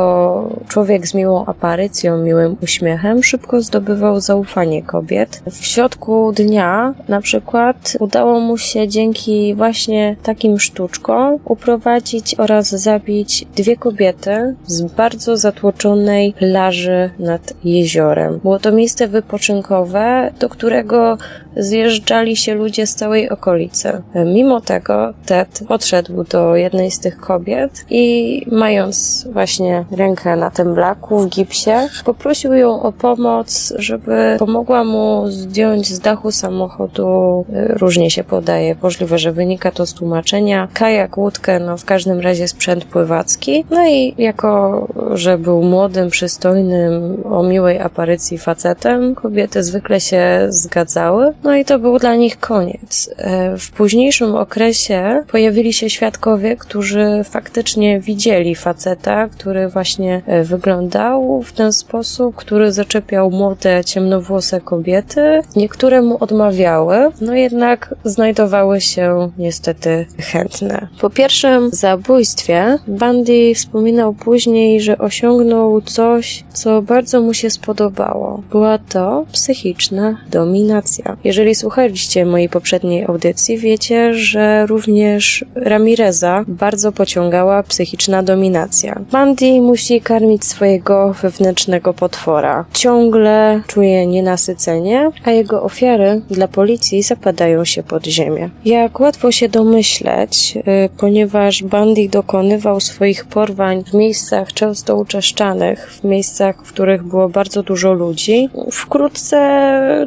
człowiek 0.68 1.06
z 1.06 1.14
miłą 1.14 1.44
aparycją, 1.46 2.18
miłym 2.18 2.56
uśmiechem, 2.62 3.22
szybko 3.22 3.60
zdobywał 3.60 4.20
zaufanie 4.20 4.82
kobiet. 4.82 5.42
W 5.50 5.66
środku 5.66 6.32
dnia, 6.32 6.94
na 7.08 7.20
przykład, 7.20 7.96
udało 8.00 8.40
mu 8.40 8.58
się 8.58 8.88
dzięki 8.88 9.54
właśnie 9.54 10.16
takim 10.22 10.58
sztuczkom 10.60 11.38
uprowadzić 11.44 12.34
oraz 12.38 12.68
zabić 12.70 13.46
dwie 13.56 13.76
kobiety 13.76 14.54
z 14.66 14.82
bardzo 14.82 15.36
zatłoczonej 15.36 16.32
plaży 16.32 17.10
nad 17.18 17.54
jeziorem. 17.64 18.38
Było 18.42 18.58
to 18.58 18.72
miejsce 18.72 19.08
wypoczynkowe, 19.08 20.32
do 20.40 20.48
którego 20.48 21.18
zjeżdżali 21.56 22.36
się 22.36 22.54
ludzie 22.54 22.86
z 22.86 22.94
całej 22.94 23.30
okolicy. 23.30 24.02
Mimo 24.26 24.60
tego 24.60 24.95
Ted 25.26 25.60
podszedł 25.68 26.24
do 26.24 26.56
jednej 26.56 26.90
z 26.90 27.00
tych 27.00 27.20
kobiet 27.20 27.84
i 27.90 28.46
mając 28.52 29.26
właśnie 29.32 29.84
rękę 29.90 30.36
na 30.36 30.50
tym 30.50 30.74
blaku 30.74 31.18
w 31.18 31.28
gipsie, 31.28 31.70
poprosił 32.04 32.52
ją 32.52 32.82
o 32.82 32.92
pomoc, 32.92 33.72
żeby 33.76 34.36
pomogła 34.38 34.84
mu 34.84 35.24
zdjąć 35.28 35.88
z 35.88 36.00
dachu 36.00 36.30
samochodu. 36.30 37.44
Różnie 37.68 38.10
się 38.10 38.24
podaje. 38.24 38.76
Możliwe, 38.82 39.18
że 39.18 39.32
wynika 39.32 39.70
to 39.70 39.86
z 39.86 39.94
tłumaczenia. 39.94 40.68
Kajak, 40.74 41.18
łódkę, 41.18 41.60
no 41.60 41.76
w 41.76 41.84
każdym 41.84 42.20
razie 42.20 42.48
sprzęt 42.48 42.84
pływacki. 42.84 43.64
No 43.70 43.88
i 43.88 44.14
jako, 44.18 44.86
że 45.14 45.38
był 45.38 45.62
młodym, 45.62 46.10
przystojnym, 46.10 47.22
o 47.30 47.42
miłej 47.42 47.78
aparycji 47.78 48.38
facetem, 48.38 49.14
kobiety 49.14 49.62
zwykle 49.62 50.00
się 50.00 50.46
zgadzały. 50.48 51.32
No 51.44 51.56
i 51.56 51.64
to 51.64 51.78
był 51.78 51.98
dla 51.98 52.14
nich 52.14 52.40
koniec. 52.40 53.10
E, 53.16 53.58
w 53.58 53.70
późniejszym 53.70 54.34
okresie 54.34 54.85
pojawili 55.32 55.72
się 55.72 55.90
świadkowie, 55.90 56.56
którzy 56.56 57.24
faktycznie 57.24 58.00
widzieli 58.00 58.54
faceta, 58.54 59.28
który 59.28 59.68
właśnie 59.68 60.22
e, 60.26 60.44
wyglądał 60.44 61.42
w 61.42 61.52
ten 61.52 61.72
sposób, 61.72 62.36
który 62.36 62.72
zaczepiał 62.72 63.30
młode, 63.30 63.84
ciemnowłose 63.84 64.60
kobiety. 64.60 65.40
Niektóre 65.56 66.02
mu 66.02 66.16
odmawiały, 66.20 66.96
no 67.20 67.34
jednak 67.34 67.94
znajdowały 68.04 68.80
się 68.80 69.30
niestety 69.38 70.06
chętne. 70.18 70.88
Po 71.00 71.10
pierwszym 71.10 71.70
zabójstwie 71.70 72.78
Bundy 72.86 73.54
wspominał 73.54 74.14
później, 74.14 74.80
że 74.80 74.98
osiągnął 74.98 75.80
coś, 75.80 76.44
co 76.52 76.82
bardzo 76.82 77.22
mu 77.22 77.34
się 77.34 77.50
spodobało. 77.50 78.42
Była 78.50 78.78
to 78.78 79.26
psychiczna 79.32 80.18
dominacja. 80.30 81.16
Jeżeli 81.24 81.54
słuchaliście 81.54 82.26
mojej 82.26 82.48
poprzedniej 82.48 83.04
audycji, 83.04 83.58
wiecie, 83.58 84.14
że 84.14 84.66
również 84.76 85.44
Ramireza 85.54 86.44
bardzo 86.48 86.92
pociągała 86.92 87.62
psychiczna 87.62 88.22
dominacja. 88.22 89.00
Mandy 89.12 89.60
musi 89.60 90.00
karmić 90.00 90.44
swojego 90.44 91.14
wewnętrznego 91.22 91.94
potwora. 91.94 92.64
Ciągle 92.72 93.62
czuje 93.66 94.06
nienasycenie, 94.06 95.10
a 95.24 95.30
jego 95.30 95.62
ofiary 95.62 96.22
dla 96.30 96.48
policji 96.48 97.02
zapadają 97.02 97.64
się 97.64 97.82
pod 97.82 98.06
ziemię. 98.06 98.50
Jak 98.64 99.00
łatwo 99.00 99.32
się 99.32 99.48
domyśleć, 99.48 100.54
yy, 100.54 100.62
ponieważ 100.98 101.62
Bundy 101.62 102.08
dokonywał 102.08 102.80
swoich 102.80 103.24
porwań 103.24 103.84
w 103.84 103.94
miejscach 103.94 104.52
często 104.52 104.96
uczeszczanych, 104.96 105.90
w 105.92 106.04
miejscach, 106.04 106.56
w 106.64 106.72
których 106.72 107.02
było 107.02 107.28
bardzo 107.28 107.62
dużo 107.62 107.92
ludzi, 107.92 108.48
wkrótce 108.72 109.38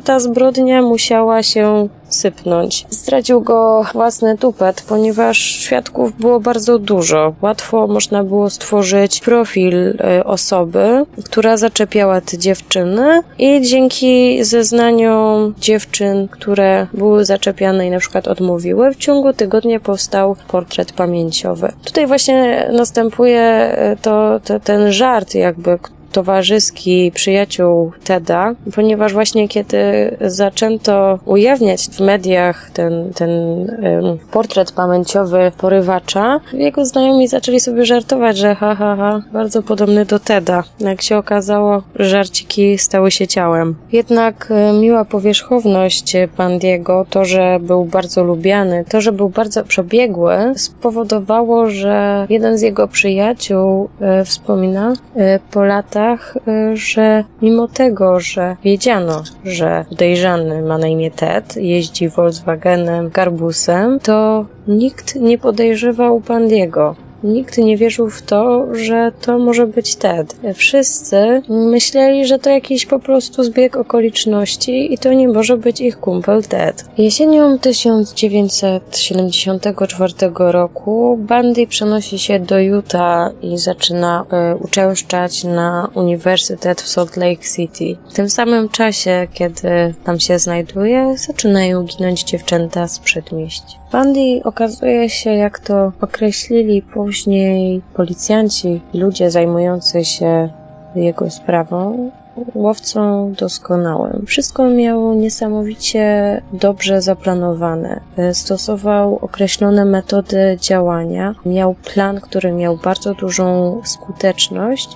ta 0.04 0.20
zbrodnia 0.20 0.82
musiała 0.82 1.44
się 1.44 1.88
sypnąć. 2.10 2.86
Zdradził 2.90 3.42
go 3.42 3.86
własny 3.94 4.38
tupet, 4.38 4.84
ponieważ 4.88 5.38
świadków 5.38 6.18
było 6.20 6.40
bardzo 6.40 6.80
dużo. 6.80 7.34
Łatwo 7.42 7.88
można 7.88 8.24
było 8.24 8.50
stworzyć 8.50 9.22
profil 9.22 9.76
y, 9.76 10.24
osoby, 10.24 11.06
która 11.26 11.58
zaczepiała 11.58 12.22
te 12.22 12.38
dziewczyny 12.38 13.22
i 13.38 13.62
dzięki 13.62 14.44
zeznaniom 14.44 15.54
dziewczyn, 15.60 16.28
które 16.28 16.88
były 16.94 17.26
zaczepiane 17.26 17.88
i 17.88 17.90
na 17.90 18.00
przykład 18.00 18.28
odmówiły, 18.28 18.94
w 18.94 18.98
ciągu 18.98 19.34
tygodnia 19.34 19.80
powstał 19.80 20.36
portret 20.48 20.94
pamięciowy. 20.94 21.72
Tutaj 21.86 22.08
właśnie 22.08 22.70
następuje 22.74 23.76
y, 23.94 23.98
to, 24.02 24.40
to 24.44 24.60
ten 24.60 24.92
żart 24.92 25.36
jakby, 25.36 25.80
towarzyski 26.12 27.12
przyjaciół 27.16 27.92
Teda, 28.04 28.54
ponieważ 28.76 29.14
właśnie 29.14 29.48
kiedy 29.48 29.78
zaczęto 30.22 31.20
ujawniać 31.26 31.82
w 31.82 32.00
mediach 32.00 32.70
ten, 32.72 33.14
ten 33.14 33.30
um, 33.30 34.18
portret 34.32 34.72
pamięciowy 34.72 35.52
porywacza, 35.58 36.40
jego 36.54 36.86
znajomi 36.86 37.28
zaczęli 37.28 37.60
sobie 37.60 37.86
żartować, 37.86 38.38
że 38.38 38.56
ha, 38.56 38.76
ha, 38.76 38.96
ha, 38.96 39.22
bardzo 39.34 39.64
podobny 39.64 40.06
do 40.06 40.20
Teda. 40.20 40.64
Jak 40.80 41.02
się 41.02 41.18
okazało, 41.18 41.84
żarciki 41.96 42.78
stały 42.78 43.12
się 43.12 43.28
ciałem. 43.28 43.76
Jednak 43.92 44.48
e, 44.52 44.74
miła 44.74 45.06
powierzchowność 45.06 46.14
Bandiego, 46.38 47.06
to, 47.10 47.26
że 47.26 47.60
był 47.62 47.86
bardzo 47.86 48.24
lubiany, 48.24 48.86
to, 48.90 49.02
że 49.02 49.12
był 49.12 49.30
bardzo 49.30 49.64
przebiegły, 49.64 50.38
spowodowało, 50.56 51.70
że 51.70 52.28
jeden 52.30 52.58
z 52.58 52.62
jego 52.62 52.88
przyjaciół 52.88 53.90
e, 54.02 54.26
wspomina 54.26 54.94
e, 55.16 55.40
po 55.52 55.64
latach, 55.64 55.99
Y, 56.48 56.78
że 56.78 57.24
mimo 57.42 57.68
tego, 57.68 58.20
że 58.20 58.56
wiedziano, 58.64 59.24
że 59.44 59.86
podejrzany 59.90 60.62
ma 60.62 60.78
na 60.78 60.88
imię 60.88 61.12
Ted, 61.12 61.56
jeździ 61.56 62.10
Volkswagenem, 62.10 63.10
Garbusem, 63.10 64.00
to 64.00 64.46
nikt 64.68 65.16
nie 65.16 65.38
podejrzewał 65.38 66.20
Bandiego. 66.20 66.96
Nikt 67.24 67.58
nie 67.58 67.78
wierzył 67.78 68.10
w 68.10 68.22
to, 68.22 68.76
że 68.76 69.12
to 69.22 69.40
może 69.40 69.68
być 69.68 69.96
Ted. 69.96 70.36
Wszyscy 70.56 71.42
myśleli, 71.50 72.26
że 72.26 72.40
to 72.40 72.50
jakiś 72.50 72.86
po 72.86 73.00
prostu 73.00 73.44
zbieg 73.44 73.78
okoliczności 73.78 74.94
i 74.94 74.98
to 74.98 75.14
nie 75.14 75.28
może 75.28 75.58
być 75.58 75.82
ich 75.82 76.00
kumpel 76.00 76.44
Ted. 76.44 76.86
Jesienią 76.98 77.60
1974 77.60 80.14
roku 80.38 81.20
Bundy 81.22 81.68
przenosi 81.68 82.20
się 82.20 82.40
do 82.40 82.60
Utah 82.60 83.32
i 83.42 83.58
zaczyna 83.58 84.26
y, 84.54 84.56
uczęszczać 84.56 85.44
na 85.44 85.90
Uniwersytet 85.96 86.82
w 86.82 86.88
Salt 86.88 87.18
Lake 87.18 87.44
City. 87.56 87.98
W 88.10 88.14
tym 88.14 88.30
samym 88.30 88.70
czasie, 88.70 89.28
kiedy 89.34 89.94
tam 90.04 90.20
się 90.20 90.40
znajduje, 90.40 91.18
zaczynają 91.18 91.84
ginąć 91.84 92.24
dziewczęta 92.24 92.88
z 92.88 93.00
przedmieści. 93.00 93.79
Bundy 93.92 94.42
okazuje 94.44 95.10
się, 95.10 95.30
jak 95.30 95.60
to 95.60 95.92
określili 96.02 96.82
później 96.82 97.82
policjanci, 97.94 98.82
ludzie 98.94 99.32
zajmujący 99.32 100.06
się 100.06 100.50
jego 100.96 101.30
sprawą, 101.30 102.12
łowcą 102.56 103.34
doskonałym. 103.40 104.24
Wszystko 104.26 104.70
miało 104.70 105.14
niesamowicie 105.14 106.42
dobrze 106.54 107.02
zaplanowane. 107.02 108.00
Stosował 108.34 109.20
określone 109.22 109.86
metody 109.86 110.58
działania, 110.62 111.36
miał 111.46 111.76
plan, 111.94 112.22
który 112.22 112.52
miał 112.52 112.78
bardzo 112.78 113.14
dużą 113.14 113.82
skuteczność 113.86 114.90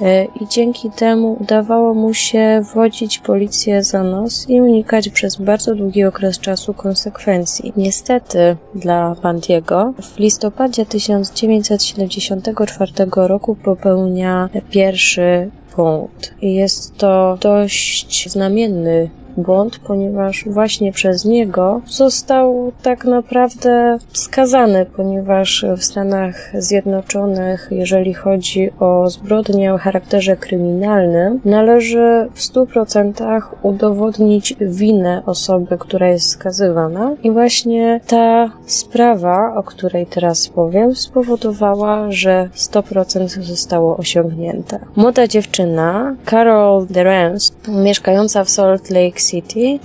e, 0.00 0.24
i 0.24 0.48
dzięki 0.50 0.90
temu 0.90 1.36
udawało 1.40 1.94
mu 1.94 2.14
się 2.14 2.62
wodzić 2.74 3.18
policję 3.18 3.84
za 3.84 4.02
nos 4.02 4.50
i 4.50 4.60
unikać 4.60 5.08
przez 5.08 5.36
bardzo 5.36 5.74
długi 5.74 6.04
okres 6.04 6.38
czasu 6.38 6.74
konsekwencji. 6.74 7.72
Niestety 7.76 8.56
dla 8.74 9.16
Bandiego 9.22 9.94
w 10.02 10.18
listopadzie 10.18 10.86
1974 10.86 12.92
roku 13.16 13.54
popełnia 13.54 14.48
pierwszy 14.70 15.50
punkt. 15.74 16.34
Jest 16.42 16.96
to 16.96 17.38
dość 17.40 18.30
znamienny 18.30 19.10
błąd, 19.36 19.78
ponieważ 19.78 20.44
właśnie 20.46 20.92
przez 20.92 21.24
niego 21.24 21.80
został 21.86 22.72
tak 22.82 23.04
naprawdę 23.04 23.98
skazany, 24.12 24.86
ponieważ 24.96 25.66
w 25.76 25.84
Stanach 25.84 26.50
Zjednoczonych, 26.58 27.68
jeżeli 27.70 28.14
chodzi 28.14 28.70
o 28.80 29.10
zbrodnię 29.10 29.74
o 29.74 29.78
charakterze 29.78 30.36
kryminalnym, 30.36 31.40
należy 31.44 32.28
w 32.34 32.40
100% 32.40 33.42
udowodnić 33.62 34.54
winę 34.60 35.22
osoby, 35.26 35.78
która 35.78 36.08
jest 36.08 36.28
skazywana. 36.28 37.14
I 37.22 37.30
właśnie 37.30 38.00
ta 38.06 38.50
sprawa, 38.66 39.54
o 39.56 39.62
której 39.62 40.06
teraz 40.06 40.48
powiem, 40.48 40.94
spowodowała, 40.94 42.06
że 42.10 42.48
100% 42.56 43.42
zostało 43.42 43.96
osiągnięte. 43.96 44.78
Młoda 44.96 45.26
dziewczyna, 45.26 46.14
Carol 46.30 46.86
Derens, 46.90 47.52
mieszkająca 47.68 48.44
w 48.44 48.50
Salt 48.50 48.90
Lake 48.90 49.20
City, 49.30 49.78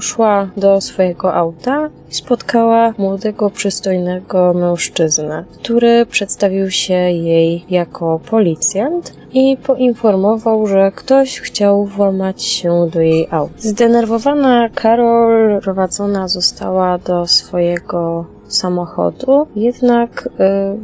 do 0.58 0.82
swojego 0.82 1.34
auta 1.34 1.90
i 2.12 2.14
spotkała 2.14 2.94
młodego, 2.98 3.50
przystojnego 3.50 4.54
mężczyznę, 4.54 5.46
który 5.64 6.06
przedstawił 6.06 6.72
się 6.72 6.94
jej 6.94 7.66
jako 7.70 8.20
policjant 8.30 9.14
i 9.34 9.58
poinformował, 9.58 10.68
że 10.68 10.92
ktoś 10.96 11.40
chciał 11.40 11.86
włamać 11.86 12.44
się 12.44 12.90
do 12.94 13.02
jej 13.02 13.28
auta. 13.32 13.54
Zdenerwowana 13.60 14.70
Carol 14.82 15.62
prowadzona 15.62 16.28
została 16.28 16.98
do 16.98 17.28
swojego 17.28 18.26
samochodu, 18.48 19.48
jednak 19.56 20.28
y, 20.28 20.30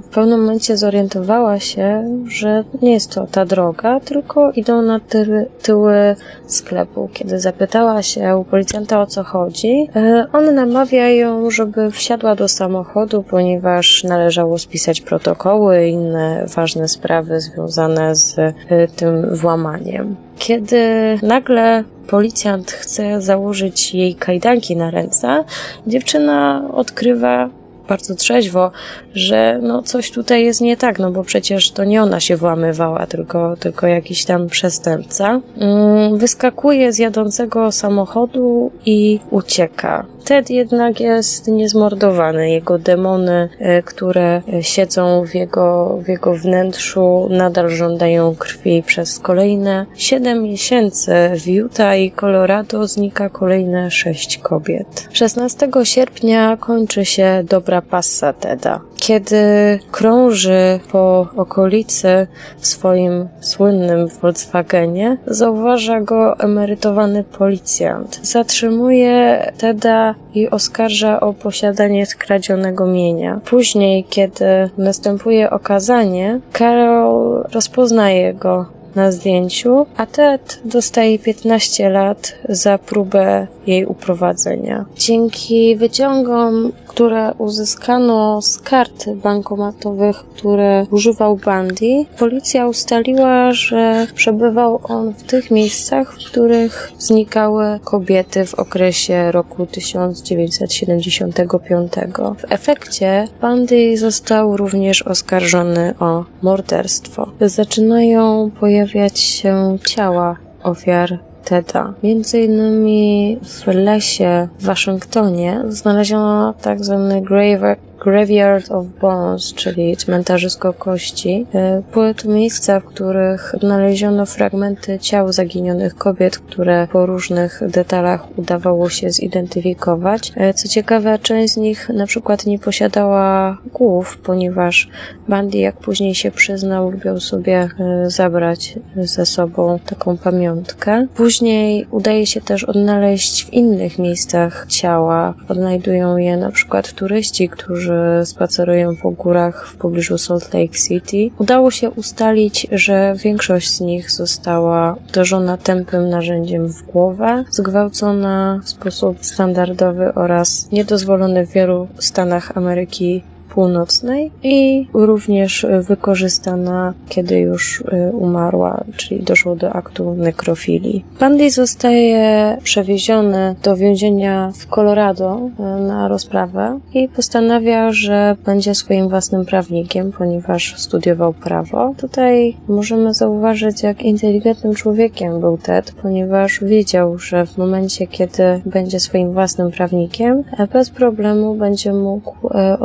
w 0.02 0.08
pewnym 0.08 0.42
momencie 0.42 0.78
zorientowała 0.78 1.60
się, 1.60 2.04
że 2.28 2.64
nie 2.82 2.94
jest 2.94 3.12
to 3.12 3.28
ta 3.32 3.46
droga, 3.46 4.00
tylko 4.00 4.52
idą 4.52 4.82
na 4.82 5.00
ty 5.00 5.50
tyły 5.62 6.16
sklepu. 6.46 7.10
Kiedy 7.14 7.40
zapytała 7.40 8.02
się 8.02 8.38
u 8.38 8.44
policjanta 8.44 9.02
o 9.02 9.06
co 9.06 9.24
chodzi, 9.24 9.90
y, 9.96 10.32
on 10.34 10.56
namawia 10.56 11.10
ją, 11.10 11.52
żeby 11.52 11.92
wsiadła 11.92 12.36
do 12.36 12.48
samochodu, 12.48 13.24
ponieważ 13.24 14.04
należało 14.04 14.58
spisać 14.58 15.02
protokoły 15.02 15.88
i 15.88 15.92
inne 15.92 16.46
ważne 16.56 16.88
sprawy 16.88 17.42
związane 17.42 18.16
z 18.16 18.38
y, 18.38 18.54
tym 18.96 19.36
włamaniem. 19.36 20.16
Kiedy 20.38 20.80
nagle 21.22 21.84
policjant 22.08 22.72
chce 22.72 23.22
założyć 23.22 23.94
jej 23.94 24.16
kajdanki 24.16 24.76
na 24.76 24.92
ręce, 24.92 25.44
dziewczyna 25.88 26.70
odkrywa 26.74 27.50
bardzo 27.88 28.16
trzeźwo, 28.16 28.72
że 29.14 29.60
no 29.62 29.82
coś 29.82 30.12
tutaj 30.12 30.44
jest 30.44 30.62
nie 30.62 30.78
tak, 30.78 31.00
no 31.00 31.12
bo 31.12 31.24
przecież 31.24 31.72
to 31.72 31.84
nie 31.84 32.04
ona 32.04 32.20
się 32.20 32.38
włamywała, 32.38 33.06
tylko, 33.06 33.56
tylko 33.60 33.88
jakiś 33.88 34.26
tam 34.26 34.48
przestępca. 34.48 35.42
Mm, 35.58 36.18
wyskakuje 36.18 36.94
z 36.94 36.98
jadącego 36.98 37.72
samochodu 37.72 38.72
i 38.86 39.20
ucieka. 39.32 40.06
Ted 40.26 40.50
jednak 40.50 41.00
jest 41.00 41.48
niezmordowany. 41.48 42.52
Jego 42.52 42.78
demony, 42.78 43.50
e, 43.60 43.84
które 43.84 44.42
siedzą 44.62 45.26
w 45.26 45.36
jego, 45.36 45.98
w 46.06 46.08
jego 46.08 46.34
wnętrzu, 46.34 47.28
nadal 47.30 47.70
żądają 47.70 48.36
krwi. 48.36 48.84
Przez 48.84 49.20
kolejne 49.20 49.86
7 49.96 50.44
miesięcy 50.44 51.14
w 51.36 51.48
Utah 51.48 51.98
i 51.98 52.12
Colorado 52.12 52.88
znika 52.88 53.30
kolejne 53.30 53.92
6 53.92 54.38
kobiet. 54.38 55.08
16 55.14 55.68
sierpnia 55.84 56.58
kończy 56.58 57.06
się 57.06 57.44
dobra 57.50 57.82
passa 57.82 58.34
Teda 58.34 58.82
kiedy 59.08 59.80
krąży 59.92 60.80
po 60.92 61.28
okolicy 61.36 62.28
w 62.58 62.68
swoim 62.68 63.28
słynnym 63.42 64.08
Volkswagenie, 64.08 65.18
zauważa 65.28 66.02
go 66.02 66.40
emerytowany 66.40 67.24
policjant. 67.24 68.20
Zatrzymuje 68.24 69.52
Teda 69.58 70.13
i 70.34 70.50
oskarża 70.50 71.20
o 71.20 71.34
posiadanie 71.34 72.06
skradzionego 72.06 72.88
mienia. 72.88 73.40
Później, 73.46 74.04
kiedy 74.10 74.46
następuje 74.78 75.50
okazanie, 75.50 76.40
Carol 76.54 77.44
rozpoznaje 77.52 78.34
go 78.34 78.66
na 78.96 79.12
zdjęciu, 79.12 79.86
a 79.98 80.06
Ted 80.06 80.60
dostaje 80.66 81.20
15 81.20 81.90
lat 81.90 82.36
za 82.50 82.78
próbę 82.78 83.48
jej 83.68 83.86
uprowadzenia. 83.86 84.86
Dzięki 84.98 85.76
wyciągom, 85.76 86.72
które 86.88 87.34
uzyskano 87.38 88.42
z 88.42 88.60
kart 88.60 89.10
bankomatowych, 89.10 90.18
które 90.18 90.86
używał 90.92 91.36
Bundy, 91.36 92.06
policja 92.20 92.68
ustaliła, 92.68 93.52
że 93.52 94.08
przebywał 94.16 94.80
on 94.84 95.14
w 95.14 95.24
tych 95.24 95.52
miejscach, 95.52 96.14
w 96.14 96.26
których 96.26 96.92
znikały 97.00 97.80
kobiety 97.84 98.46
w 98.46 98.54
okresie 98.54 99.32
roku 99.32 99.66
1975. 99.66 101.94
W 102.38 102.52
efekcie 102.52 103.28
Bundy 103.42 103.98
został 103.98 104.58
również 104.58 105.02
oskarżony 105.02 105.94
o 106.00 106.26
morderstwo. 106.42 107.32
Zaczynają 107.42 108.52
pojawiać 108.60 108.83
się 109.20 109.78
ciała 109.86 110.38
ofiar 110.64 111.20
Teda. 111.44 111.94
Między 112.04 112.40
innymi 112.42 113.38
w 113.44 113.68
lesie 113.68 114.48
w 114.60 114.66
Waszyngtonie 114.66 115.62
znaleziono 115.68 116.54
tak 116.62 116.84
zwany 116.84 117.22
grave 117.22 117.76
Graveyard 118.04 118.72
of 118.72 118.86
Bones, 119.02 119.54
czyli 119.54 119.98
cmentarzysko 119.98 120.74
kości. 120.74 121.46
E, 121.54 121.82
były 121.94 122.16
to 122.16 122.30
miejsca, 122.30 122.80
w 122.80 122.86
których 122.86 123.56
odnaleziono 123.56 124.26
fragmenty 124.26 125.00
ciał 125.00 125.34
zaginionych 125.34 125.96
kobiet, 125.96 126.38
które 126.38 126.88
po 126.92 127.06
różnych 127.06 127.62
detalach 127.68 128.38
udawało 128.38 128.90
się 128.90 129.10
zidentyfikować. 129.10 130.32
E, 130.36 130.54
co 130.54 130.68
ciekawe, 130.68 131.20
część 131.20 131.54
z 131.54 131.58
nich 131.58 131.90
na 131.90 132.06
przykład 132.06 132.46
nie 132.46 132.60
posiadała 132.60 133.58
głów, 133.74 134.18
ponieważ 134.18 134.90
Bandy, 135.28 135.58
jak 135.58 135.76
później 135.76 136.16
się 136.16 136.32
przyznał, 136.32 136.90
lubiał 136.92 137.20
sobie 137.20 137.70
e, 137.80 138.10
zabrać 138.10 138.76
ze 138.96 139.26
sobą 139.26 139.80
taką 139.86 140.18
pamiątkę. 140.18 141.08
Później 141.16 141.88
udaje 141.92 142.26
się 142.26 142.42
też 142.42 142.64
odnaleźć 142.64 143.46
w 143.46 143.54
innych 143.54 144.00
miejscach 144.00 144.66
ciała. 144.70 145.34
Odnajdują 145.48 146.18
je 146.18 146.38
na 146.38 146.52
przykład 146.52 146.94
turyści, 146.94 147.50
którzy 147.50 147.93
którzy 147.94 148.26
spacerują 148.26 148.96
po 148.96 149.12
górach 149.12 149.68
w 149.68 149.78
pobliżu 149.78 150.18
Salt 150.18 150.54
Lake 150.54 150.78
City, 150.88 151.30
udało 151.38 151.72
się 151.72 151.90
ustalić, 151.90 152.68
że 152.72 153.14
większość 153.24 153.72
z 153.72 153.82
nich 153.82 154.12
została 154.12 154.96
uderzona 155.10 155.58
tępym 155.58 156.10
narzędziem 156.10 156.68
w 156.68 156.82
głowę, 156.84 157.44
zgwałcona 157.52 158.60
w 158.64 158.70
sposób 158.70 159.18
standardowy 159.22 160.14
oraz 160.14 160.72
niedozwolony 160.72 161.46
w 161.46 161.52
wielu 161.52 161.88
stanach 162.00 162.58
Ameryki 162.58 163.24
północnej 163.54 164.32
i 164.44 164.88
również 164.94 165.66
wykorzystana, 165.82 166.94
kiedy 167.10 167.40
już 167.40 167.82
y, 167.82 168.12
umarła, 168.16 168.84
czyli 168.98 169.24
doszło 169.24 169.56
do 169.56 169.74
aktu 169.74 170.14
nekrofilii. 170.14 171.06
Bundy 171.20 171.52
zostaje 171.52 172.58
przewieziony 172.64 173.56
do 173.64 173.76
więzienia 173.76 174.52
w 174.56 174.68
Colorado 174.68 175.50
y, 175.60 175.82
na 175.82 176.08
rozprawę 176.08 176.80
i 176.94 177.08
postanawia, 177.08 177.92
że 177.92 178.36
będzie 178.46 178.76
swoim 178.76 179.10
własnym 179.10 179.46
prawnikiem, 179.46 180.12
ponieważ 180.12 180.76
studiował 180.78 181.34
prawo. 181.34 181.94
Tutaj 181.98 182.58
możemy 182.68 183.14
zauważyć, 183.14 183.84
jak 183.84 184.02
inteligentnym 184.02 184.76
człowiekiem 184.76 185.40
był 185.40 185.58
Ted, 185.58 185.92
ponieważ 186.02 186.60
wiedział, 186.64 187.18
że 187.18 187.46
w 187.46 187.58
momencie, 187.58 188.08
kiedy 188.08 188.44
będzie 188.66 189.00
swoim 189.00 189.34
własnym 189.34 189.72
prawnikiem, 189.72 190.44
bez 190.74 190.90
problemu 190.90 191.56
będzie 191.56 191.94
mógł 191.94 192.48
y, 192.48 192.80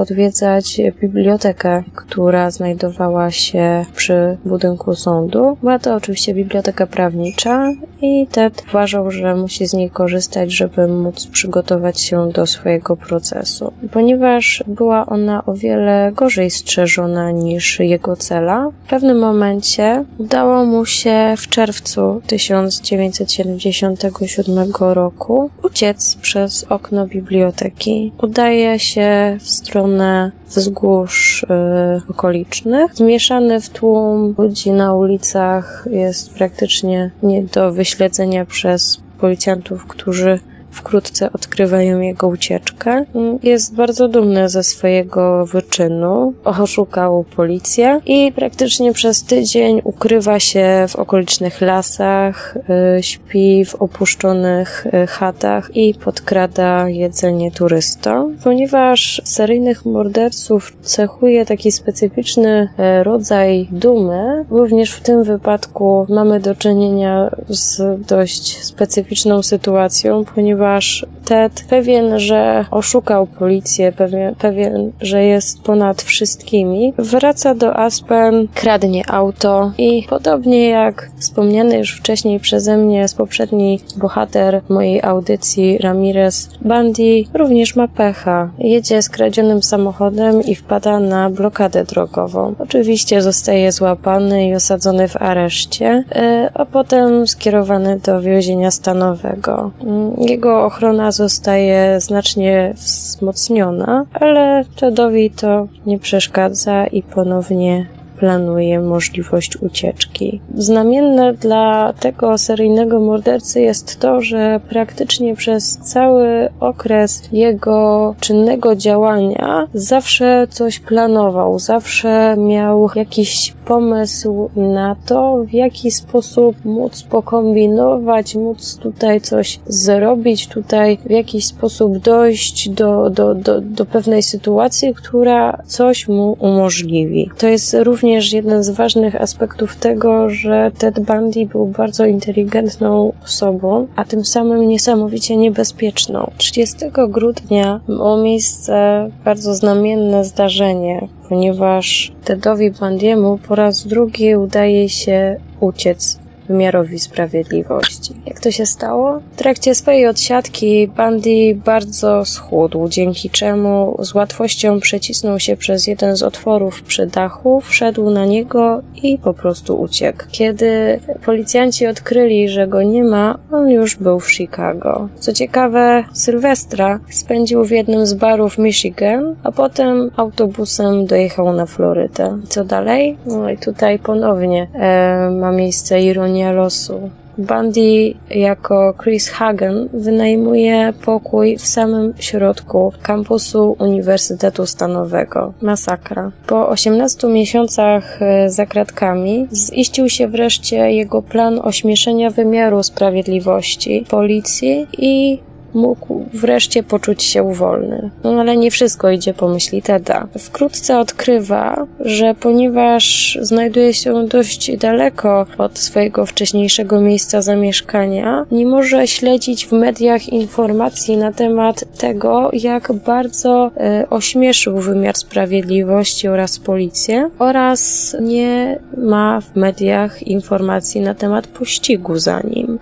odwiedzać 0.59 0.81
bibliotekę, 1.01 1.83
która 1.95 2.51
znajdowała 2.51 3.31
się 3.31 3.85
przy 3.97 4.37
budynku 4.45 4.95
sądu. 4.95 5.57
Była 5.61 5.79
to 5.79 5.95
oczywiście 5.95 6.35
biblioteka 6.35 6.87
prawnicza 6.87 7.73
i 8.03 8.27
Ted 8.27 8.65
uważał, 8.69 9.11
że 9.11 9.35
musi 9.35 9.67
z 9.67 9.75
niej 9.75 9.91
korzystać, 9.91 10.53
żeby 10.53 10.89
móc 10.89 11.27
przygotować 11.27 12.01
się 12.01 12.29
do 12.33 12.47
swojego 12.47 12.97
procesu. 12.97 13.73
Ponieważ 13.93 14.65
była 14.67 15.07
ona 15.07 15.47
o 15.47 15.55
wiele 15.55 16.13
gorzej 16.15 16.51
strzeżona 16.51 17.31
niż 17.31 17.81
jego 17.81 18.17
cela, 18.17 18.71
w 18.85 18.89
pewnym 18.91 19.19
momencie 19.19 20.05
udało 20.19 20.65
mu 20.65 20.87
się 20.87 21.35
w 21.37 21.49
czerwcu 21.49 22.23
1977 22.27 24.73
roku 24.81 25.51
uciec 25.63 26.15
przez 26.15 26.65
okno 26.69 27.07
biblioteki. 27.07 28.13
Udaje 28.23 28.79
się 28.79 29.37
w 29.41 29.49
stronę 29.49 30.33
wzgórz 30.49 31.43
y, 31.43 32.11
okolicznych. 32.11 32.95
Zmieszany 32.95 33.61
w 33.61 33.69
tłum 33.69 34.35
ludzi 34.39 34.71
na 34.71 34.95
ulicach 34.95 35.85
jest 35.91 36.35
praktycznie 36.35 37.11
nie 37.23 37.43
do 37.43 37.73
wyśledzenia 37.73 38.47
przez 38.47 39.01
policjantów, 39.19 39.87
którzy 39.87 40.41
wkrótce 40.71 41.33
odkrywają 41.33 42.01
jego 42.01 42.29
ucieczkę. 42.29 43.05
Jest 43.43 43.75
bardzo 43.75 44.09
dumny 44.09 44.49
ze 44.49 44.63
swojego 44.63 45.47
wyczynu. 45.47 46.35
Oszukał 46.45 47.25
policję 47.37 48.01
i 48.07 48.33
praktycznie 48.33 48.93
przez 48.93 49.25
tydzień 49.25 49.81
ukrywa 49.85 50.41
się 50.41 50.85
w 50.89 50.97
okolicznych 50.97 51.61
lasach, 51.61 52.57
y, 52.99 53.03
śpi 53.03 53.65
w 53.65 53.75
opuszczonych 53.75 54.87
y, 54.87 55.07
chatach 55.07 55.71
i 55.77 55.95
podkrada 55.95 56.89
jedzenie 56.89 57.51
turystom. 57.51 58.37
Ponieważ 58.45 59.23
seryjnych 59.25 59.85
morderców 59.85 60.77
cechuje 60.83 61.47
taki 61.47 61.73
specyficzny 61.73 62.69
e, 62.79 63.05
rodzaj 63.05 63.69
dumy, 63.73 64.45
również 64.51 64.93
w 64.93 65.01
tym 65.01 65.25
wypadku 65.25 66.07
mamy 66.09 66.41
do 66.41 66.55
czynienia 66.55 67.31
z 67.49 68.01
dość 68.07 68.65
specyficzną 68.65 69.43
sytuacją, 69.43 70.25
ponieważ 70.35 70.58
ponieważ 70.59 71.07
Ted 71.29 71.65
pewien, 71.69 72.19
że 72.19 72.65
oszukał 72.71 73.27
policję, 73.27 73.93
pewien, 73.93 74.35
pewien, 74.35 74.93
że 75.01 75.25
jest 75.25 75.63
ponad 75.63 76.03
wszystkimi, 76.03 76.93
wraca 76.99 77.55
do 77.55 77.77
Aspen, 77.77 78.49
kradnie 78.55 79.11
auto 79.11 79.73
i 79.79 80.07
podobnie 80.09 80.69
jak 80.69 81.11
wspomniany 81.19 81.79
już 81.79 81.97
wcześniej 81.97 82.41
przeze 82.41 82.77
mnie 82.77 83.09
z 83.09 83.15
poprzedniej 83.15 83.81
bohater 83.97 84.61
mojej 84.69 85.03
audycji 85.03 85.79
Ramirez 85.79 86.51
Bundy 86.61 87.25
również 87.35 87.77
ma 87.77 87.89
pecha. 87.89 88.51
Jedzie 88.59 89.03
skradzionym 89.03 89.63
samochodem 89.63 90.43
i 90.43 90.55
wpada 90.55 91.01
na 91.01 91.31
blokadę 91.31 91.85
drogową. 91.85 92.55
Oczywiście 92.59 93.23
zostaje 93.23 93.73
złapany 93.73 94.49
i 94.49 94.55
osadzony 94.55 95.09
w 95.09 95.17
areszcie, 95.17 96.05
e, 96.13 96.51
a 96.55 96.65
potem 96.65 97.27
skierowany 97.27 97.99
do 97.99 98.21
więzienia 98.21 98.71
stanowego. 98.71 99.71
Mm, 99.83 100.13
jego 100.19 100.65
ochrona 100.65 101.13
zostaje 101.19 102.01
znacznie 102.01 102.73
wzmocniona, 102.75 104.07
ale 104.13 104.65
Tedowi 104.81 105.31
to 105.31 105.69
nie 105.87 105.99
przeszkadza 105.99 106.87
i 106.87 107.03
ponownie 107.03 107.87
planuje 108.19 108.81
możliwość 108.81 109.57
ucieczki. 109.57 110.41
Znamienne 110.55 111.33
dla 111.33 111.93
tego 112.01 112.39
seryjnego 112.39 113.01
mordercy 113.01 113.61
jest 113.61 114.01
to, 114.01 114.21
że 114.21 114.61
praktycznie 114.69 115.37
przez 115.37 115.79
cały 115.79 116.49
okres 116.61 117.29
jego 117.33 118.15
czynnego 118.21 118.77
działania 118.77 119.69
zawsze 119.75 120.47
coś 120.51 120.81
planował, 120.81 121.59
zawsze 121.59 122.37
miał 122.39 122.91
jakiś 122.95 123.55
pomysł 123.69 124.51
na 124.57 124.97
to, 125.07 125.45
w 125.45 125.53
jaki 125.53 125.91
sposób 125.91 126.65
móc 126.65 127.03
pokombinować, 127.03 128.35
móc 128.35 128.77
tutaj 128.77 129.21
coś 129.21 129.61
zrobić, 129.67 130.47
tutaj 130.49 130.99
w 131.07 131.11
jakiś 131.11 131.47
sposób 131.47 131.99
dojść 131.99 132.69
do, 132.69 133.11
do, 133.11 133.35
do, 133.35 133.61
do 133.61 133.87
pewnej 133.87 134.23
sytuacji, 134.23 134.95
która 134.95 135.63
coś 135.67 136.09
mu 136.09 136.37
umożliwi. 136.41 137.31
To 137.39 137.47
jest 137.47 137.77
również 137.83 138.33
jeden 138.33 138.63
z 138.63 138.71
ważnych 138.71 139.15
aspektów 139.21 139.77
tego, 139.77 140.31
że 140.31 140.71
Ted 140.79 141.01
Bundy 141.01 141.47
był 141.47 141.67
bardzo 141.67 142.07
inteligentną 142.07 143.13
osobą, 143.25 143.87
a 143.97 144.05
tym 144.05 144.25
samym 144.25 144.69
niesamowicie 144.69 145.37
niebezpieczną. 145.37 146.31
30 146.39 146.77
grudnia 147.09 147.81
miało 147.89 148.17
miejsce 148.17 149.09
bardzo 149.25 149.55
znamienne 149.55 150.25
zdarzenie, 150.25 151.09
ponieważ 151.29 152.13
Tedowi 152.25 152.71
Bandiemu 152.71 153.39
po 153.49 153.55
raz 153.55 153.87
drugi 153.87 154.37
udaje 154.37 154.89
się 154.89 155.37
uciec 155.61 156.28
wymiarowi 156.49 156.99
sprawiedliwości. 156.99 158.15
Jak 158.27 158.41
to 158.41 158.51
się 158.51 158.67
stało? 158.67 159.21
W 159.33 159.37
trakcie 159.37 159.75
swojej 159.75 160.07
odsiadki 160.07 160.89
Bandy 160.89 161.59
bardzo 161.65 162.25
schudł, 162.25 162.89
dzięki 162.89 163.31
czemu 163.31 163.97
z 163.99 164.15
łatwością 164.15 164.81
przecisnął 164.81 165.41
się 165.41 165.57
przez 165.57 165.87
jeden 165.87 166.17
z 166.17 166.23
otworów 166.23 166.83
przy 166.83 167.07
dachu, 167.07 167.61
wszedł 167.61 168.11
na 168.11 168.25
niego 168.25 168.83
i 169.03 169.19
po 169.19 169.35
prostu 169.35 169.81
uciekł. 169.81 170.25
Kiedy 170.31 171.01
policjanci 171.25 171.87
odkryli, 171.87 172.49
że 172.49 172.67
go 172.67 172.83
nie 172.83 173.05
ma, 173.05 173.39
on 173.53 173.71
już 173.71 173.97
był 173.97 174.21
w 174.21 174.33
Chicago. 174.33 175.09
Co 175.19 175.33
ciekawe, 175.33 176.05
Sylwestra 176.13 177.01
spędził 177.11 177.65
w 177.65 177.71
jednym 177.71 178.07
z 178.07 178.15
barów 178.15 178.59
Michigan, 178.59 179.37
a 179.43 179.53
potem 179.53 180.11
autobusem 180.17 181.07
dojechał 181.07 181.53
na 181.53 181.67
Florydę. 181.67 182.39
Co 182.49 182.65
dalej? 182.65 183.17
No 183.27 183.51
i 183.51 183.59
tutaj 183.59 183.99
ponownie 183.99 184.69
e, 184.75 185.31
ma 185.31 185.53
miejsce 185.53 186.03
ironia 186.03 186.38
ironia 186.39 186.53
losu. 186.53 187.11
Bundy 187.39 188.15
jako 188.31 188.95
Chris 189.03 189.29
Hagen 189.29 189.89
wynajmuje 189.93 190.93
pokój 191.05 191.57
w 191.59 191.67
samym 191.67 192.15
środku 192.19 192.93
kampusu 193.03 193.77
Uniwersytetu 193.79 194.67
Stanowego. 194.67 195.53
Masakra. 195.63 196.33
Po 196.47 196.69
18 196.69 197.29
miesiącach 197.29 198.23
e, 198.23 198.51
za 198.51 198.67
kratkami 198.67 199.49
ziścił 199.53 200.09
się 200.09 200.29
wreszcie 200.29 200.77
jego 200.77 201.23
plan 201.23 201.61
ośmieszenia 201.63 202.31
wymiaru 202.31 202.83
sprawiedliwości, 202.83 204.05
policji 204.11 204.87
i 204.99 205.39
mógł 205.75 206.25
wreszcie 206.35 206.83
poczuć 206.83 207.23
się 207.23 207.55
wolny. 207.55 208.11
No 208.25 208.31
ale 208.31 208.57
nie 208.57 208.71
wszystko 208.71 209.11
idzie 209.11 209.35
po 209.35 209.49
myśli 209.49 209.83
Teda. 209.83 210.27
Wkrótce 210.39 210.99
odkrywa, 210.99 211.87
że 212.01 212.35
ponieważ 212.41 213.39
znajduje 213.43 213.95
się 213.95 214.29
dość 214.29 214.77
daleko 214.77 215.47
od 215.59 215.79
swojego 215.79 216.27
wcześniejszego 216.27 217.01
miejsca 217.01 217.43
zamieszkania, 217.43 218.47
nie 218.51 218.67
może 218.67 219.07
śledzić 219.07 219.67
w 219.67 219.73
mediach 219.73 220.29
informacji 220.29 221.17
na 221.17 221.33
temat 221.33 221.99
tego, 221.99 222.51
jak 222.53 222.93
bardzo 222.93 223.71
e, 223.77 224.07
ośmieszył 224.11 224.79
wymiar 224.79 225.17
sprawiedliwości 225.17 226.29
oraz 226.29 226.59
policję 226.59 227.31
oraz 227.39 228.17
nie 228.21 228.79
ma 228.97 229.41
w 229.41 229.57
mediach 229.57 230.23
informacji 230.23 231.01
na 231.01 231.15
temat 231.15 231.47
pościgu 231.47 232.17
za 232.17 232.41
nim 232.41 232.79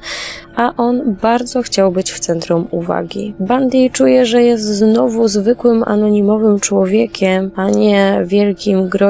a 0.56 0.72
on 0.76 1.16
bardzo 1.22 1.62
chciał 1.62 1.92
być 1.92 2.12
w 2.12 2.20
centrum 2.20 2.66
uwagi. 2.70 3.34
Bundy 3.40 3.90
czuje, 3.90 4.26
że 4.26 4.42
jest 4.42 4.64
znowu 4.64 5.28
zwykłym 5.28 5.84
anonimowym 5.86 6.60
człowiekiem, 6.60 7.50
a 7.56 7.70
nie 7.70 8.22
wielkim, 8.24 8.88
groźnym, 8.88 9.05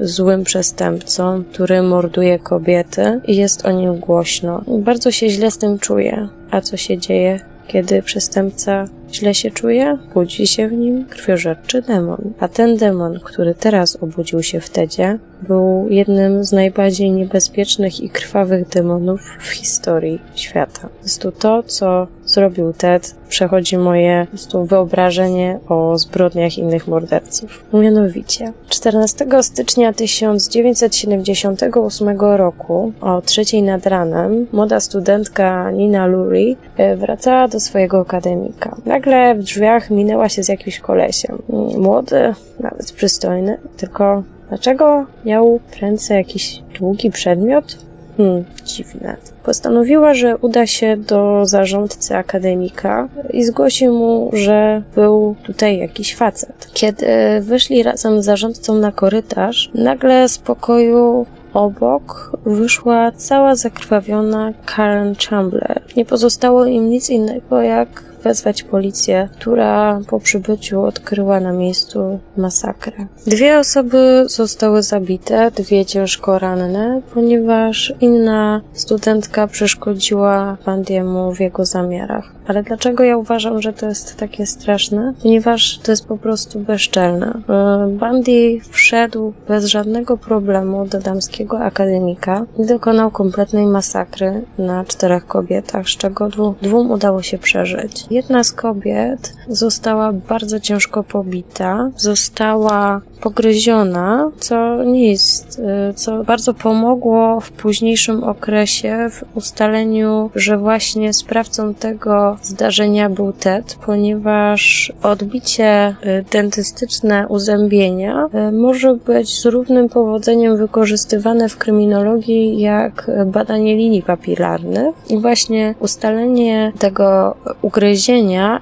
złym 0.00 0.44
przestępcą, 0.44 1.44
który 1.52 1.82
morduje 1.82 2.38
kobiety 2.38 3.20
i 3.24 3.36
jest 3.36 3.66
o 3.66 3.70
nim 3.70 3.98
głośno. 3.98 4.62
Bardzo 4.78 5.10
się 5.10 5.28
źle 5.28 5.50
z 5.50 5.58
tym 5.58 5.78
czuje. 5.78 6.28
A 6.50 6.60
co 6.60 6.76
się 6.76 6.98
dzieje, 6.98 7.40
kiedy 7.66 8.02
przestępca 8.02 8.84
źle 9.12 9.34
się 9.34 9.50
czuje? 9.50 9.98
Budzi 10.14 10.46
się 10.46 10.68
w 10.68 10.72
nim 10.72 11.04
krwiożerczy 11.04 11.82
demon. 11.82 12.32
A 12.40 12.48
ten 12.48 12.76
demon, 12.76 13.20
który 13.24 13.54
teraz 13.54 13.96
obudził 14.02 14.42
się 14.42 14.60
w 14.60 14.70
Tedzie, 14.70 15.18
był 15.42 15.86
jednym 15.88 16.44
z 16.44 16.52
najbardziej 16.52 17.10
niebezpiecznych 17.10 18.00
i 18.00 18.10
krwawych 18.10 18.68
demonów 18.68 19.20
w 19.40 19.48
historii 19.48 20.20
świata. 20.34 20.88
Jest 21.02 21.22
to 21.22 21.32
to, 21.32 21.62
co 21.62 22.06
zrobił 22.24 22.72
Ted, 22.72 23.14
przechodzi 23.28 23.78
moje 23.78 24.26
wyobrażenie 24.64 25.58
o 25.68 25.98
zbrodniach 25.98 26.58
innych 26.58 26.88
morderców. 26.88 27.64
Mianowicie, 27.72 28.52
14 28.68 29.26
stycznia 29.42 29.92
1978 29.92 32.20
roku 32.20 32.92
o 33.00 33.22
trzeciej 33.22 33.62
nad 33.62 33.86
ranem 33.86 34.46
młoda 34.52 34.80
studentka 34.80 35.70
Nina 35.70 36.06
Lurie 36.06 36.56
e, 36.76 36.96
wracała 36.96 37.48
do 37.48 37.60
swojego 37.60 38.00
akademika. 38.00 38.76
Nagle 38.84 39.34
w 39.34 39.42
drzwiach 39.42 39.90
minęła 39.90 40.28
się 40.28 40.42
z 40.42 40.48
jakimś 40.48 40.80
kolesiem. 40.80 41.42
Młody, 41.78 42.34
nawet 42.60 42.92
przystojny, 42.92 43.58
tylko 43.76 44.22
Dlaczego 44.48 45.06
miał 45.24 45.60
w 45.70 45.80
ręce 45.82 46.14
jakiś 46.14 46.62
długi 46.78 47.10
przedmiot? 47.10 47.78
Hmm, 48.16 48.44
dziwne. 48.64 49.16
Postanowiła, 49.44 50.14
że 50.14 50.36
uda 50.36 50.66
się 50.66 50.96
do 50.96 51.46
zarządcy 51.46 52.16
akademika 52.16 53.08
i 53.30 53.44
zgłosi 53.44 53.88
mu, 53.88 54.30
że 54.32 54.82
był 54.94 55.36
tutaj 55.42 55.78
jakiś 55.78 56.16
facet. 56.16 56.70
Kiedy 56.72 57.06
wyszli 57.40 57.82
razem 57.82 58.22
z 58.22 58.24
zarządcą 58.24 58.74
na 58.74 58.92
korytarz, 58.92 59.70
nagle 59.74 60.28
z 60.28 60.38
pokoju 60.38 61.26
obok 61.54 62.32
wyszła 62.46 63.12
cała 63.12 63.54
zakrwawiona 63.56 64.52
Karen 64.66 65.14
Chambler. 65.14 65.82
Nie 65.96 66.04
pozostało 66.04 66.66
im 66.66 66.90
nic 66.90 67.10
innego, 67.10 67.62
jak 67.62 68.04
wezwać 68.26 68.62
policję, 68.62 69.28
która 69.32 70.00
po 70.08 70.20
przybyciu 70.20 70.82
odkryła 70.82 71.40
na 71.40 71.52
miejscu 71.52 72.18
masakrę. 72.36 73.06
Dwie 73.26 73.58
osoby 73.58 74.24
zostały 74.26 74.82
zabite, 74.82 75.50
dwie 75.50 75.84
ciężko 75.84 76.38
ranne, 76.38 77.00
ponieważ 77.14 77.94
inna 78.00 78.60
studentka 78.72 79.46
przeszkodziła 79.46 80.56
Bandiemu 80.66 81.32
w 81.34 81.40
jego 81.40 81.64
zamiarach. 81.64 82.32
Ale 82.46 82.62
dlaczego 82.62 83.04
ja 83.04 83.16
uważam, 83.16 83.62
że 83.62 83.72
to 83.72 83.86
jest 83.86 84.16
takie 84.16 84.46
straszne? 84.46 85.14
Ponieważ 85.22 85.78
to 85.78 85.92
jest 85.92 86.06
po 86.06 86.16
prostu 86.16 86.60
bezczelne. 86.60 87.40
E, 87.48 87.88
Bandy 87.90 88.60
wszedł 88.70 89.32
bez 89.48 89.64
żadnego 89.64 90.16
problemu 90.16 90.86
do 90.86 91.00
damskiego 91.00 91.58
akademika 91.58 92.46
i 92.58 92.66
dokonał 92.66 93.10
kompletnej 93.10 93.66
masakry 93.66 94.42
na 94.58 94.84
czterech 94.84 95.26
kobietach, 95.26 95.88
z 95.88 95.96
czego 95.96 96.28
dwóm, 96.28 96.54
dwóm 96.62 96.90
udało 96.90 97.22
się 97.22 97.38
przeżyć. 97.38 98.06
Jedna 98.16 98.44
z 98.44 98.52
kobiet 98.52 99.34
została 99.48 100.12
bardzo 100.12 100.60
ciężko 100.60 101.02
pobita, 101.02 101.90
została 101.96 103.00
pogryziona, 103.20 104.30
co 104.38 104.84
nie 104.84 105.10
jest, 105.10 105.58
y, 105.90 105.94
co 105.94 106.24
bardzo 106.24 106.54
pomogło 106.54 107.40
w 107.40 107.50
późniejszym 107.52 108.24
okresie 108.24 109.08
w 109.10 109.36
ustaleniu, 109.36 110.30
że 110.34 110.58
właśnie 110.58 111.12
sprawcą 111.12 111.74
tego 111.74 112.36
zdarzenia 112.42 113.10
był 113.10 113.32
Ted, 113.32 113.78
ponieważ 113.86 114.92
odbicie 115.02 115.88
y, 115.88 116.24
dentystyczne 116.32 117.26
uzębienia 117.28 118.28
y, 118.48 118.52
może 118.52 118.94
być 118.94 119.40
z 119.40 119.44
równym 119.44 119.88
powodzeniem 119.88 120.56
wykorzystywane 120.56 121.48
w 121.48 121.56
kryminologii 121.56 122.60
jak 122.60 123.10
badanie 123.26 123.76
linii 123.76 124.02
papilarnych. 124.02 124.94
I 125.08 125.18
właśnie 125.18 125.74
ustalenie 125.80 126.72
tego 126.78 127.36
ugryzienia 127.62 127.95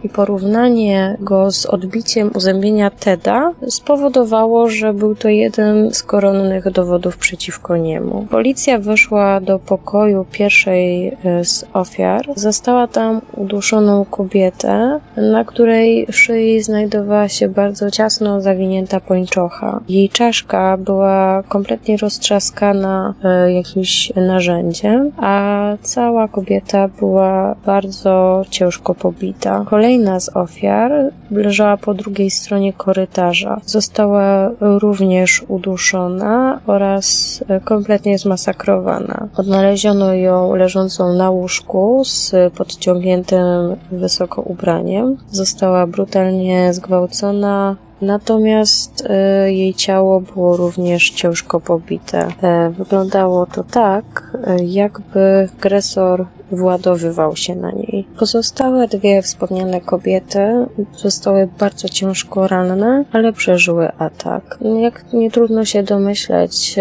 i 0.03 0.09
porównanie 0.09 1.16
go 1.20 1.51
z 1.51 1.66
odbiciem 1.66 2.31
uzębienia 2.35 2.90
Teda 2.90 3.53
spowodowało 3.68 4.68
że 4.68 4.94
był 4.94 5.14
to 5.14 5.29
jeden 5.29 5.94
z 5.94 6.03
koronnych 6.03 6.70
dowodów 6.70 7.16
przeciwko 7.16 7.77
niemu. 7.77 8.27
Policja 8.31 8.79
weszła 8.79 9.40
do 9.40 9.59
pokoju 9.59 10.27
pierwszej 10.33 11.09
e, 11.09 11.44
z 11.44 11.64
ofiar. 11.73 12.27
Zastała 12.37 12.87
tam 12.87 13.20
uduszoną 13.37 14.05
kobietę, 14.05 15.01
na 15.16 15.44
której 15.44 16.07
szyi 16.11 16.62
znajdowała 16.62 17.29
się 17.29 17.49
bardzo 17.49 17.90
ciasno 17.90 18.40
zawinięta 18.40 19.01
pończocha. 19.01 19.81
Jej 19.88 20.09
czaszka 20.09 20.77
była 20.77 21.42
kompletnie 21.49 21.97
roztrzaskana 21.97 23.14
e, 23.25 23.53
jakimś 23.53 24.12
narzędziem, 24.16 25.12
a 25.16 25.62
cała 25.83 26.29
kobieta 26.29 26.88
była 26.88 27.55
bardzo 27.66 28.44
ciężko 28.51 28.94
pobita. 28.94 29.24
Kolejna 29.65 30.21
z 30.21 30.37
ofiar 30.37 30.93
leżała 31.31 31.77
po 31.77 31.95
drugiej 31.95 32.31
stronie 32.31 32.73
korytarza. 32.73 33.61
Została 33.67 34.51
również 34.61 35.45
uduszona 35.49 36.61
oraz 36.67 37.41
kompletnie 37.65 38.19
zmasakrowana. 38.19 39.29
Odnaleziono 39.37 40.15
ją 40.15 40.55
leżącą 40.55 41.15
na 41.15 41.31
łóżku 41.31 42.03
z 42.05 42.33
podciągniętym 42.57 43.77
wysoko 43.91 44.43
ubraniem. 44.43 45.17
Została 45.31 45.87
brutalnie 45.87 46.75
zgwałcona, 46.75 47.77
Natomiast 48.05 49.07
e, 49.09 49.53
jej 49.53 49.75
ciało 49.75 50.21
było 50.21 50.57
również 50.57 51.11
ciężko 51.11 51.61
pobite. 51.61 52.29
E, 52.43 52.71
wyglądało 52.71 53.47
to 53.47 53.65
tak, 53.65 54.37
e, 54.47 54.65
jakby 54.65 55.49
agresor 55.59 56.27
władowywał 56.55 57.37
się 57.37 57.55
na 57.55 57.71
niej. 57.71 58.07
Pozostałe 58.19 58.88
dwie 58.88 59.23
wspomniane 59.23 59.81
kobiety 59.81 60.67
zostały 60.97 61.49
bardzo 61.59 61.88
ciężko 61.88 62.49
ranne, 62.49 63.05
ale 63.12 63.33
przeżyły 63.33 63.93
atak. 63.99 64.59
Jak 64.81 65.12
nie 65.12 65.31
trudno 65.31 65.64
się 65.64 65.83
domyśleć, 65.83 66.75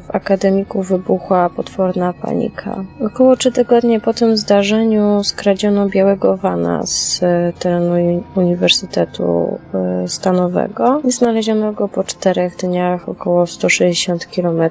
w 0.00 0.10
akademiku 0.10 0.82
wybuchła 0.82 1.50
potworna 1.50 2.12
panika. 2.12 2.84
Około 3.06 3.36
trzy 3.36 3.52
tygodnie 3.52 4.00
po 4.00 4.14
tym 4.14 4.36
zdarzeniu 4.36 5.24
skradziono 5.24 5.88
białego 5.88 6.36
wana 6.36 6.86
z 6.86 7.20
terenu 7.58 8.22
Uniwersytetu 8.36 9.58
Stanowego 10.06 11.00
i 11.04 11.10
znaleziono 11.10 11.72
go 11.72 11.88
po 11.88 12.04
czterech 12.04 12.56
dniach 12.56 13.08
około 13.08 13.46
160 13.46 14.26
km 14.26 14.62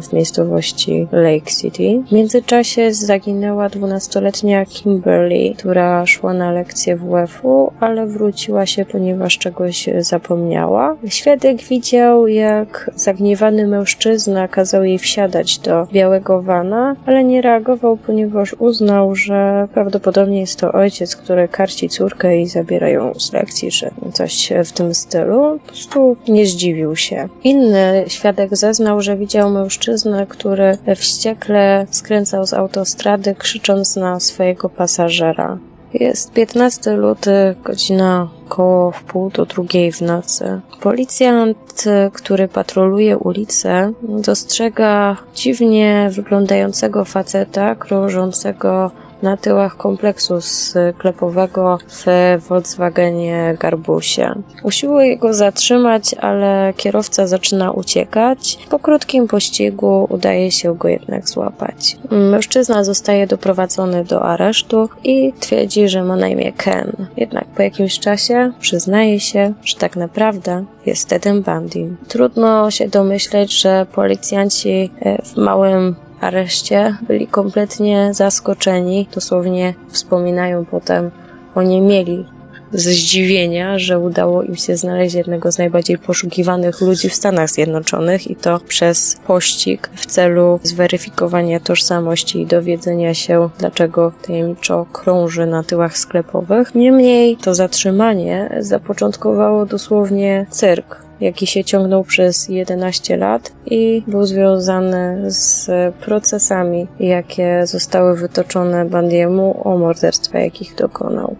w 0.00 0.12
miejscowości 0.12 1.08
Lake 1.12 1.50
City. 1.60 2.02
W 2.08 2.12
międzyczasie 2.12 2.94
zaginęła 2.94 3.68
12-letnia 3.88 4.66
Kimberly, 4.66 5.54
która 5.58 6.06
szła 6.06 6.34
na 6.34 6.52
lekcję 6.52 6.96
WF-u, 6.96 7.72
ale 7.80 8.06
wróciła 8.06 8.66
się, 8.66 8.84
ponieważ 8.84 9.38
czegoś 9.38 9.88
zapomniała. 9.98 10.96
Świadek 11.08 11.62
widział, 11.62 12.28
jak 12.28 12.90
zagniewany 12.94 13.66
mężczyzna 13.66 14.48
kazał 14.48 14.84
jej 14.84 14.98
wsiadać 14.98 15.58
do 15.58 15.86
białego 15.92 16.42
wana, 16.42 16.96
ale 17.06 17.24
nie 17.24 17.42
reagował, 17.42 17.96
ponieważ 17.96 18.54
uznał, 18.58 19.14
że 19.14 19.68
prawdopodobnie 19.74 20.40
jest 20.40 20.60
to 20.60 20.72
ojciec, 20.72 21.16
który 21.16 21.48
karci 21.48 21.88
córkę 21.88 22.38
i 22.40 22.46
zabiera 22.46 22.88
ją 22.88 23.14
z 23.14 23.32
lekcji, 23.32 23.70
czy 23.70 23.90
coś 24.12 24.52
w 24.64 24.72
tym 24.72 24.94
stylu. 24.94 25.58
Po 25.58 25.66
prostu 25.66 26.16
nie 26.28 26.46
zdziwił 26.46 26.96
się. 26.96 27.28
Inny 27.44 28.04
świadek 28.08 28.56
zeznał, 28.56 29.00
że 29.00 29.16
widział 29.16 29.50
mężczyznę, 29.50 30.26
który 30.28 30.78
wściekle 30.96 31.86
skręcał 31.90 32.46
z 32.46 32.54
autostrady, 32.54 33.34
krzycząc 33.38 33.67
na 33.96 34.20
swojego 34.20 34.68
pasażera. 34.68 35.58
Jest 35.94 36.32
15 36.32 36.96
luty, 36.96 37.54
godzina 37.64 38.28
około 38.46 38.90
w 38.90 39.02
pół 39.02 39.30
do 39.30 39.46
drugiej 39.46 39.92
w 39.92 40.00
nocy. 40.00 40.60
Policjant, 40.80 41.84
który 42.12 42.48
patroluje 42.48 43.18
ulicę, 43.18 43.92
dostrzega 44.02 45.16
dziwnie 45.34 46.10
wyglądającego 46.12 47.04
faceta 47.04 47.74
krążącego 47.74 48.90
na 49.22 49.36
tyłach 49.36 49.76
kompleksu 49.76 50.40
sklepowego 50.40 51.78
w 51.88 52.06
Volkswagenie 52.48 53.56
Garbusie. 53.60 54.34
Usiłuje 54.62 55.16
go 55.16 55.34
zatrzymać, 55.34 56.14
ale 56.14 56.72
kierowca 56.76 57.26
zaczyna 57.26 57.72
uciekać. 57.72 58.58
Po 58.70 58.78
krótkim 58.78 59.28
pościgu 59.28 60.06
udaje 60.10 60.50
się 60.50 60.76
go 60.76 60.88
jednak 60.88 61.28
złapać. 61.28 61.96
Mężczyzna 62.10 62.84
zostaje 62.84 63.26
doprowadzony 63.26 64.04
do 64.04 64.22
aresztu 64.22 64.88
i 65.04 65.32
twierdzi, 65.40 65.88
że 65.88 66.04
ma 66.04 66.16
na 66.16 66.28
imię 66.28 66.52
Ken. 66.52 67.06
Jednak 67.16 67.44
po 67.44 67.62
jakimś 67.62 67.98
czasie 67.98 68.52
przyznaje 68.60 69.20
się, 69.20 69.52
że 69.64 69.76
tak 69.76 69.96
naprawdę 69.96 70.64
jest 70.86 71.08
Tedem 71.08 71.42
Bundy. 71.42 71.96
Trudno 72.08 72.70
się 72.70 72.88
domyśleć, 72.88 73.60
że 73.60 73.86
policjanci 73.92 74.90
e, 75.00 75.22
w 75.22 75.36
małym 75.36 75.96
areszcie 76.20 76.96
byli 77.02 77.26
kompletnie 77.26 78.14
zaskoczeni. 78.14 79.08
Dosłownie 79.14 79.74
wspominają 79.88 80.64
potem, 80.64 81.10
oni 81.54 81.80
mieli 81.80 82.37
ze 82.72 82.90
zdziwienia, 82.90 83.78
że 83.78 83.98
udało 83.98 84.42
im 84.42 84.56
się 84.56 84.76
znaleźć 84.76 85.14
jednego 85.14 85.52
z 85.52 85.58
najbardziej 85.58 85.98
poszukiwanych 85.98 86.80
ludzi 86.80 87.08
w 87.08 87.14
Stanach 87.14 87.50
Zjednoczonych 87.50 88.30
i 88.30 88.36
to 88.36 88.60
przez 88.68 89.16
pościg 89.26 89.90
w 89.94 90.06
celu 90.06 90.60
zweryfikowania 90.62 91.60
tożsamości 91.60 92.40
i 92.40 92.46
dowiedzenia 92.46 93.14
się, 93.14 93.48
dlaczego 93.58 94.12
tajemniczo 94.26 94.86
krąży 94.92 95.46
na 95.46 95.62
tyłach 95.62 95.98
sklepowych. 95.98 96.74
Niemniej 96.74 97.36
to 97.36 97.54
zatrzymanie 97.54 98.56
zapoczątkowało 98.60 99.66
dosłownie 99.66 100.46
cyrk 100.50 101.08
jaki 101.20 101.46
się 101.46 101.64
ciągnął 101.64 102.04
przez 102.04 102.48
11 102.48 103.16
lat 103.16 103.52
i 103.66 104.02
był 104.06 104.26
związany 104.26 105.24
z 105.26 105.70
procesami, 105.94 106.86
jakie 107.00 107.66
zostały 107.66 108.16
wytoczone 108.16 108.84
Bandiemu 108.84 109.60
o 109.64 109.78
morderstwa, 109.78 110.38
jakich 110.38 110.74
dokonał. 110.74 111.36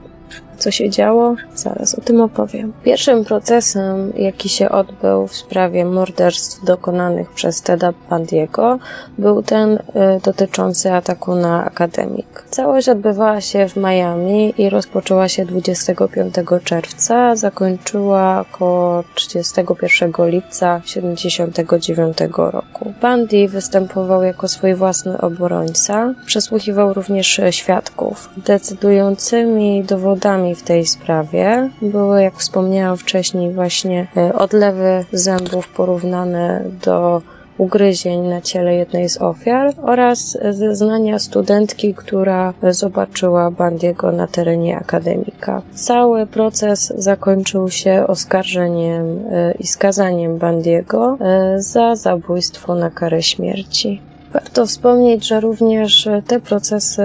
Co 0.58 0.70
się 0.70 0.90
działo? 0.90 1.34
Zaraz 1.54 1.94
o 1.94 2.00
tym 2.00 2.20
opowiem. 2.20 2.72
Pierwszym 2.84 3.24
procesem, 3.24 4.12
jaki 4.16 4.48
się 4.48 4.68
odbył 4.68 5.26
w 5.26 5.36
sprawie 5.36 5.84
morderstw 5.84 6.64
dokonanych 6.64 7.30
przez 7.30 7.62
Teda 7.62 7.92
Bandiego, 8.10 8.78
był 9.18 9.42
ten 9.42 9.72
y, 9.72 9.80
dotyczący 10.24 10.92
ataku 10.92 11.34
na 11.34 11.64
akademik. 11.64 12.44
Całość 12.50 12.88
odbywała 12.88 13.40
się 13.40 13.68
w 13.68 13.76
Miami 13.76 14.54
i 14.58 14.70
rozpoczęła 14.70 15.28
się 15.28 15.44
25 15.44 16.34
czerwca, 16.64 17.36
zakończyła 17.36 18.44
około 18.52 19.04
31 19.14 20.12
lipca 20.18 20.80
79 20.84 22.18
roku. 22.36 22.92
Bundy 23.00 23.48
występował 23.48 24.22
jako 24.22 24.48
swój 24.48 24.74
własny 24.74 25.20
obrońca, 25.20 26.14
przesłuchiwał 26.26 26.94
również 26.94 27.40
świadków. 27.50 28.30
Decydującymi 28.36 29.84
dowodami 29.84 30.47
w 30.54 30.62
tej 30.62 30.86
sprawie 30.86 31.70
były, 31.82 32.22
jak 32.22 32.36
wspomniałam 32.36 32.96
wcześniej, 32.96 33.52
właśnie 33.52 34.06
e, 34.16 34.34
odlewy 34.34 35.04
zębów 35.12 35.68
porównane 35.68 36.64
do 36.84 37.22
ugryzień 37.58 38.20
na 38.20 38.40
ciele 38.40 38.74
jednej 38.74 39.08
z 39.08 39.22
ofiar 39.22 39.74
oraz 39.82 40.38
zeznania 40.50 41.18
studentki, 41.18 41.94
która 41.94 42.54
zobaczyła 42.70 43.50
Bandiego 43.50 44.12
na 44.12 44.26
terenie 44.26 44.76
akademika. 44.76 45.62
Cały 45.74 46.26
proces 46.26 46.92
zakończył 46.96 47.70
się 47.70 48.04
oskarżeniem 48.06 49.18
e, 49.30 49.52
i 49.52 49.66
skazaniem 49.66 50.38
Bandiego 50.38 51.18
e, 51.20 51.62
za 51.62 51.96
zabójstwo 51.96 52.74
na 52.74 52.90
karę 52.90 53.22
śmierci. 53.22 54.07
Warto 54.32 54.66
wspomnieć, 54.66 55.26
że 55.26 55.40
również 55.40 56.08
te 56.26 56.40
procesy 56.40 57.02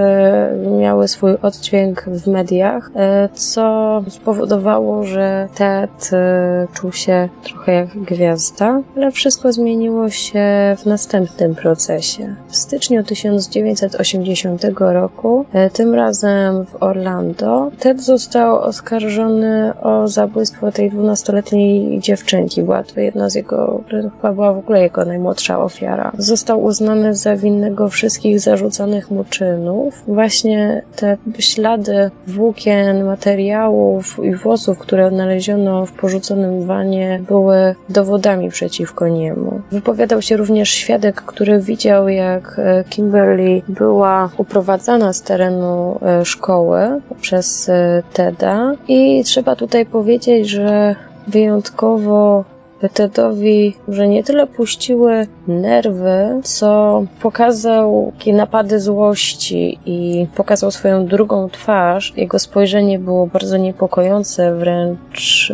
miały 0.79 1.07
swój 1.07 1.31
oddźwięk 1.41 2.03
w 2.07 2.27
mediach, 2.27 2.91
e, 2.95 3.29
co 3.33 4.03
spowodowało, 4.09 5.03
że 5.03 5.47
Ted 5.55 6.09
e, 6.13 6.67
czuł 6.73 6.91
się 6.91 7.29
trochę 7.43 7.73
jak 7.73 7.87
gwiazda, 7.87 8.81
ale 8.95 9.11
wszystko 9.11 9.53
zmieniło 9.53 10.09
się 10.09 10.75
w 10.77 10.85
następnym 10.85 11.55
procesie. 11.55 12.35
W 12.47 12.55
styczniu 12.55 13.03
1980 13.03 14.63
roku, 14.93 15.45
e, 15.53 15.69
tym 15.69 15.93
razem 15.93 16.65
w 16.65 16.83
Orlando, 16.83 17.71
Ted 17.79 18.01
został 18.01 18.55
oskarżony 18.59 19.73
o 19.81 20.07
zabójstwo 20.07 20.71
tej 20.71 20.91
12-letniej 20.91 21.99
dziewczynki. 21.99 22.63
Była 22.63 22.83
to 22.83 22.99
jedna 22.99 23.29
z 23.29 23.35
jego, 23.35 23.83
chyba 23.89 24.33
była 24.33 24.53
w 24.53 24.57
ogóle 24.57 24.81
jego 24.81 25.05
najmłodsza 25.05 25.59
ofiara. 25.63 26.11
Został 26.17 26.63
uznany 26.63 27.12
za 27.15 27.35
winnego 27.35 27.89
wszystkich 27.89 28.39
zarzuconych 28.39 29.11
mu 29.11 29.23
czynów. 29.23 30.03
Właśnie 30.07 30.81
te 30.95 31.17
ślady 31.39 32.11
włókien, 32.27 33.05
materiałów 33.05 34.19
i 34.23 34.35
włosów, 34.35 34.79
które 34.79 35.05
odnaleziono 35.05 35.85
w 35.85 35.91
porzuconym 35.91 36.65
wanie, 36.65 37.21
były 37.27 37.75
dowodami 37.89 38.49
przeciwko 38.49 39.07
niemu. 39.07 39.61
Wypowiadał 39.71 40.21
się 40.21 40.37
również 40.37 40.69
świadek, 40.69 41.15
który 41.15 41.59
widział, 41.59 42.09
jak 42.09 42.55
e, 42.59 42.83
Kimberly 42.89 43.61
była 43.67 44.29
uprowadzana 44.37 45.13
z 45.13 45.21
terenu 45.21 45.99
e, 46.01 46.25
szkoły 46.25 47.01
przez 47.21 47.69
e, 47.69 48.03
Teda. 48.13 48.73
I 48.87 49.23
trzeba 49.23 49.55
tutaj 49.55 49.85
powiedzieć, 49.85 50.49
że 50.49 50.95
wyjątkowo 51.27 52.43
Tedowi, 52.89 53.75
że 53.87 54.07
nie 54.07 54.23
tyle 54.23 54.47
puściły 54.47 55.27
nerwy, 55.47 56.41
co 56.43 57.03
pokazał 57.21 58.13
takie 58.17 58.33
napady 58.33 58.79
złości 58.79 59.79
i 59.85 60.27
pokazał 60.35 60.71
swoją 60.71 61.05
drugą 61.05 61.49
twarz. 61.49 62.13
Jego 62.17 62.39
spojrzenie 62.39 62.99
było 62.99 63.27
bardzo 63.27 63.57
niepokojące, 63.57 64.55
wręcz 64.55 65.51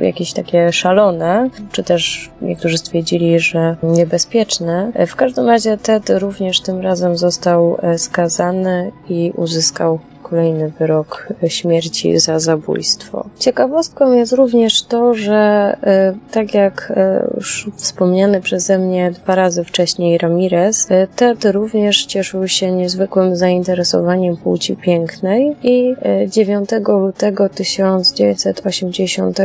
y, 0.00 0.04
jakieś 0.04 0.32
takie 0.32 0.72
szalone, 0.72 1.50
czy 1.72 1.82
też 1.82 2.30
niektórzy 2.42 2.78
stwierdzili, 2.78 3.38
że 3.38 3.76
niebezpieczne. 3.82 4.92
W 5.06 5.16
każdym 5.16 5.48
razie 5.48 5.78
Ted 5.78 6.10
również 6.10 6.60
tym 6.60 6.80
razem 6.80 7.16
został 7.16 7.78
e, 7.82 7.98
skazany 7.98 8.92
i 9.08 9.32
uzyskał 9.36 9.98
kolejny 10.24 10.72
wyrok 10.78 11.28
śmierci 11.48 12.18
za 12.18 12.38
zabójstwo. 12.38 13.26
Ciekawostką 13.38 14.12
jest 14.12 14.32
również 14.32 14.82
to, 14.82 15.14
że 15.14 15.76
e, 15.82 16.14
tak 16.30 16.54
jak 16.54 16.92
e, 16.96 17.26
już 17.36 17.70
wspomniany 17.76 18.40
przeze 18.40 18.78
mnie 18.78 19.10
dwa 19.10 19.34
razy 19.34 19.64
wcześniej 19.64 20.18
Ramirez, 20.18 20.90
e, 20.90 21.06
Ted 21.16 21.44
również 21.44 22.06
cieszył 22.06 22.48
się 22.48 22.72
niezwykłym 22.72 23.36
zainteresowaniem 23.36 24.36
płci 24.36 24.76
pięknej 24.76 25.56
i 25.62 25.96
9 26.28 26.70
lutego 26.88 27.48
1980 27.48 29.38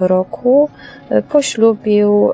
roku 0.00 0.68
poślubił 1.28 2.32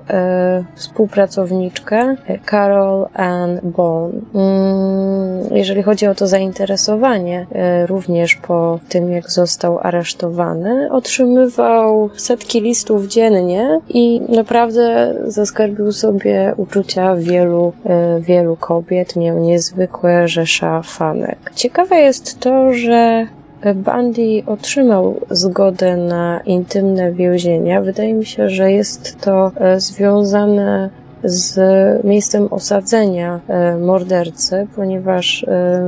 współpracowniczkę 0.74 2.16
Carol 2.50 3.06
Ann 3.14 3.60
Bone. 3.62 4.12
Mm, 4.34 5.56
jeżeli 5.56 5.82
chodzi 5.82 6.06
o 6.06 6.14
to 6.14 6.26
zainteresowanie, 6.26 7.46
również 7.86 8.34
po 8.34 8.78
tym, 8.88 9.10
jak 9.10 9.30
został 9.30 9.78
aresztowany, 9.78 10.92
otrzymywał 10.92 12.10
setki 12.16 12.60
listów 12.60 13.06
dziennie 13.06 13.80
i 13.88 14.20
naprawdę 14.20 15.14
zaskarbił 15.26 15.92
sobie 15.92 16.54
uczucia 16.56 17.16
wielu, 17.16 17.72
e, 17.84 18.20
wielu 18.20 18.56
kobiet, 18.56 19.16
miał 19.16 19.38
niezwykłe 19.38 20.28
rzesza 20.28 20.82
fanek. 20.82 21.52
Ciekawe 21.54 21.96
jest 21.96 22.40
to, 22.40 22.72
że 22.72 23.26
Bundy 23.74 24.42
otrzymał 24.46 25.20
zgodę 25.30 25.96
na 25.96 26.40
intymne 26.40 27.12
więzienia. 27.12 27.80
Wydaje 27.80 28.14
mi 28.14 28.26
się, 28.26 28.50
że 28.50 28.72
jest 28.72 29.20
to 29.20 29.52
e, 29.56 29.80
związane 29.80 30.90
z 31.24 31.58
miejscem 32.04 32.48
osadzenia 32.50 33.40
e, 33.48 33.76
mordercy, 33.76 34.66
ponieważ, 34.76 35.44
e, 35.44 35.82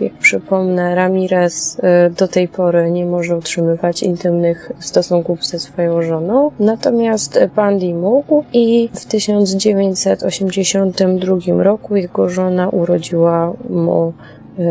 jak 0.00 0.12
przypomnę, 0.12 0.94
Ramirez 0.94 1.80
e, 1.82 2.10
do 2.10 2.28
tej 2.28 2.48
pory 2.48 2.90
nie 2.90 3.06
może 3.06 3.36
utrzymywać 3.36 4.02
intymnych 4.02 4.72
stosunków 4.78 5.46
ze 5.46 5.58
swoją 5.58 6.02
żoną, 6.02 6.50
natomiast 6.60 7.40
Bundy 7.56 7.94
mógł 7.94 8.44
i 8.52 8.88
w 8.94 9.04
1982 9.04 11.62
roku 11.62 11.96
jego 11.96 12.28
żona 12.28 12.68
urodziła 12.68 13.52
mu 13.70 14.12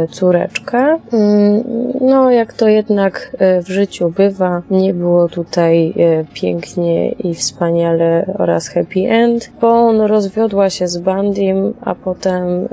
córeczkę. 0.10 0.98
Mm, 1.14 1.64
no, 2.02 2.32
jak 2.32 2.54
to 2.54 2.68
jednak 2.68 3.36
e, 3.40 3.62
w 3.62 3.68
życiu 3.68 4.10
bywa, 4.10 4.62
nie 4.72 4.94
było 4.94 5.28
tutaj 5.28 5.94
e, 5.98 6.26
pięknie 6.34 7.12
i 7.12 7.34
wspaniale 7.34 8.34
oraz 8.38 8.68
happy 8.68 9.00
end, 9.10 9.52
bo 9.62 9.68
on 9.68 10.02
rozwiodła 10.02 10.70
się 10.70 10.88
z 10.88 10.98
Bandim, 10.98 11.74
a 11.82 11.96
potem 11.96 12.68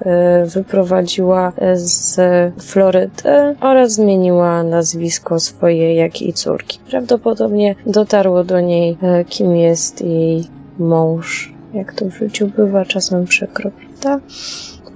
wyprowadziła 0.54 1.52
z 1.74 2.20
Florydy 2.62 3.56
oraz 3.60 3.92
zmieniła 3.92 4.62
nazwisko 4.62 5.40
swoje, 5.40 5.94
jak 5.94 6.22
i 6.22 6.32
córki. 6.32 6.78
Prawdopodobnie 6.90 7.74
dotarło 7.86 8.44
do 8.44 8.60
niej, 8.60 8.96
kim 9.28 9.56
jest 9.56 10.02
jej 10.02 10.44
mąż. 10.78 11.54
Jak 11.74 11.94
to 11.94 12.04
w 12.04 12.14
życiu 12.14 12.50
bywa, 12.56 12.84
czasem 12.84 13.24
przykro, 13.24 13.70
prawda? 13.70 14.20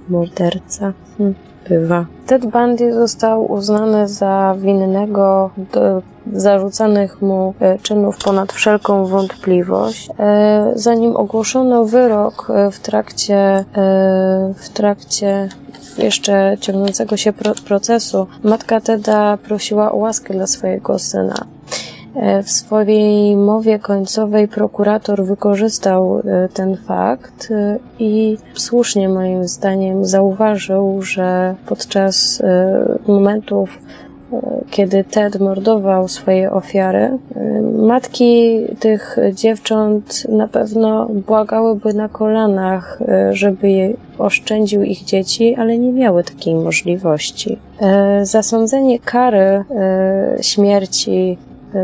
Morderca. 0.09 0.93
Hm 1.17 1.33
bywa. 1.69 2.05
Ted 2.27 2.45
Bundy 2.45 2.93
został 2.93 3.51
uznany 3.51 4.07
za 4.07 4.55
winnego 4.57 5.49
do 5.73 6.01
zarzucanych 6.33 7.21
mu 7.21 7.53
e, 7.59 7.79
czynów 7.79 8.17
ponad 8.17 8.53
wszelką 8.53 9.05
wątpliwość. 9.05 10.09
E, 10.19 10.71
zanim 10.75 11.15
ogłoszono 11.15 11.85
wyrok 11.85 12.47
e, 12.49 12.71
w 12.71 12.79
trakcie, 12.79 13.65
w 14.55 14.69
trakcie 14.69 15.49
jeszcze 15.97 16.57
ciągnącego 16.59 17.17
się 17.17 17.33
procesu, 17.65 18.27
matka 18.43 18.81
Teda 18.81 19.37
prosiła 19.37 19.91
o 19.91 19.97
łaskę 19.97 20.33
dla 20.33 20.47
swojego 20.47 20.99
syna. 20.99 21.52
E, 22.15 22.43
w 22.43 22.51
swojej 22.51 23.37
mowie 23.37 23.79
końcowej 23.79 24.47
prokurator 24.47 25.25
wykorzystał 25.25 26.19
e, 26.19 26.49
ten 26.53 26.77
fakt 26.77 27.51
e, 27.51 27.79
i 27.99 28.37
słusznie 28.53 29.09
moim 29.09 29.47
zdaniem 29.47 30.05
zauważył, 30.05 31.01
że 31.01 31.55
podczas 31.65 32.43
momentów, 33.07 33.79
kiedy 34.69 35.03
Ted 35.03 35.39
mordował 35.39 36.07
swoje 36.07 36.51
ofiary, 36.51 37.17
matki 37.77 38.61
tych 38.79 39.17
dziewcząt 39.33 40.29
na 40.29 40.47
pewno 40.47 41.05
błagałyby 41.05 41.93
na 41.93 42.09
kolanach, 42.09 42.99
żeby 43.31 43.95
oszczędził 44.17 44.83
ich 44.83 45.03
dzieci, 45.03 45.55
ale 45.55 45.77
nie 45.77 45.91
miały 45.91 46.23
takiej 46.23 46.55
możliwości. 46.55 47.59
Zasądzenie 48.23 48.99
kary 48.99 49.63
śmierci 50.41 51.37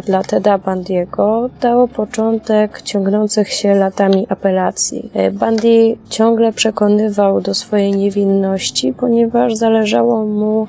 dla 0.05 0.23
Teda 0.23 0.57
Bandiego 0.57 1.49
dało 1.61 1.87
początek 1.87 2.81
ciągnących 2.81 3.53
się 3.53 3.73
latami 3.73 4.25
apelacji. 4.29 5.09
E, 5.13 5.31
Bandi 5.31 5.97
ciągle 6.09 6.53
przekonywał 6.53 7.41
do 7.41 7.53
swojej 7.53 7.91
niewinności, 7.91 8.93
ponieważ 8.93 9.55
zależało 9.55 10.25
mu 10.25 10.67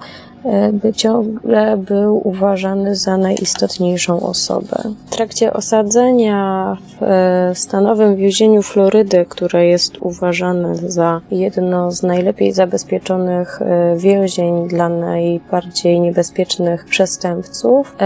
by 0.72 0.92
ciągle 0.92 1.76
był 1.76 2.28
uważany 2.28 2.94
za 2.94 3.16
najistotniejszą 3.16 4.20
osobę. 4.20 4.76
W 5.06 5.10
trakcie 5.10 5.52
osadzenia 5.52 6.76
w 6.98 7.02
e, 7.02 7.54
stanowym 7.54 8.16
więzieniu 8.16 8.62
Florydy, 8.62 9.26
które 9.28 9.66
jest 9.66 9.98
uważane 9.98 10.76
za 10.76 11.20
jedno 11.30 11.92
z 11.92 12.02
najlepiej 12.02 12.52
zabezpieczonych 12.52 13.62
e, 13.62 13.96
więzień 13.96 14.68
dla 14.68 14.88
najbardziej 14.88 16.00
niebezpiecznych 16.00 16.84
przestępców, 16.84 17.96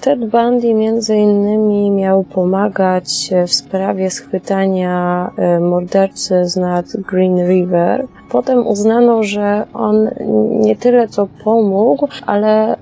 Ted 0.00 0.30
Bundy 0.30 0.74
między 0.74 1.16
innymi 1.16 1.90
miał 1.90 2.24
pomagać 2.24 3.30
w 3.46 3.52
sprawie 3.52 4.10
schwytania 4.10 5.30
mordercy 5.60 6.48
z 6.48 6.56
nad 6.56 6.86
Green 6.96 7.48
River. 7.48 8.06
Potem 8.34 8.66
uznano, 8.66 9.22
że 9.22 9.66
on 9.74 10.10
nie 10.50 10.76
tyle 10.76 11.08
co 11.08 11.28
pomógł, 11.44 12.08
ale 12.26 12.76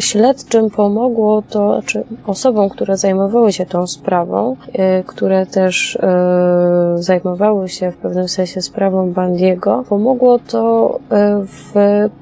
śledczym 0.00 0.70
pomogło 0.70 1.42
to, 1.50 1.82
czy 1.86 2.04
osobom, 2.26 2.68
które 2.68 2.96
zajmowały 2.96 3.52
się 3.52 3.66
tą 3.66 3.86
sprawą, 3.86 4.56
y, 4.68 5.04
które 5.06 5.46
też 5.46 5.94
y, 5.94 7.02
zajmowały 7.02 7.68
się 7.68 7.90
w 7.90 7.96
pewnym 7.96 8.28
sensie 8.28 8.62
sprawą 8.62 9.12
Bandiego, 9.12 9.84
pomogło 9.88 10.38
to 10.38 10.94
y, 10.98 11.46
w 11.46 11.74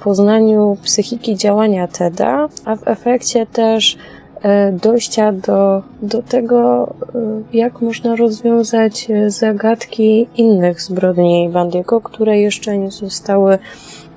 poznaniu 0.04 0.76
psychiki 0.82 1.36
działania 1.36 1.88
Teda, 1.88 2.48
a 2.64 2.76
w 2.76 2.88
efekcie 2.88 3.46
też 3.46 3.96
e, 3.96 4.23
dojścia 4.72 5.32
do, 5.32 5.82
do 6.02 6.22
tego, 6.22 6.86
e, 7.14 7.56
jak 7.56 7.80
można 7.80 8.16
rozwiązać 8.16 9.08
zagadki 9.26 10.26
innych 10.36 10.82
zbrodni 10.82 11.48
Bandiego, 11.48 12.00
które 12.00 12.38
jeszcze 12.38 12.78
nie 12.78 12.90
zostały 12.90 13.58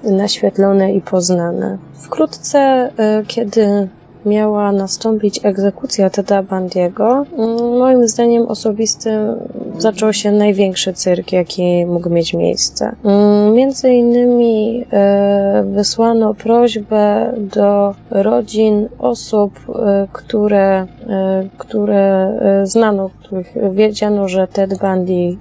naświetlone 0.04 0.94
i 0.94 1.02
poznane. 1.02 1.78
Wkrótce, 1.94 2.92
kiedy 3.28 3.90
miała 4.28 4.72
nastąpić 4.72 5.40
egzekucja 5.44 6.10
Teda 6.10 6.44
Bandiego, 6.44 7.26
mm, 7.38 7.78
moim 7.78 8.08
zdaniem 8.08 8.48
osobistym 8.48 9.36
zaczął 9.78 10.14
się 10.14 10.32
największy 10.32 10.94
cyrk, 10.94 11.32
jaki 11.32 11.86
mógł 11.86 12.10
mieć 12.10 12.34
miejsce. 12.34 12.96
Mm, 13.04 13.54
między 13.54 13.90
innymi 13.90 14.86
e, 14.94 15.64
wysłano 15.68 16.34
prośbę 16.34 17.34
do 17.38 17.96
rodzin 18.12 18.90
osób, 19.00 19.60
e, 19.70 20.08
które, 20.12 20.88
e, 21.10 21.50
które 21.58 22.34
znano, 22.64 23.10
których 23.24 23.54
wiedziano, 23.72 24.28
że 24.28 24.48
Ted 24.48 24.80
Bundy 24.80 25.38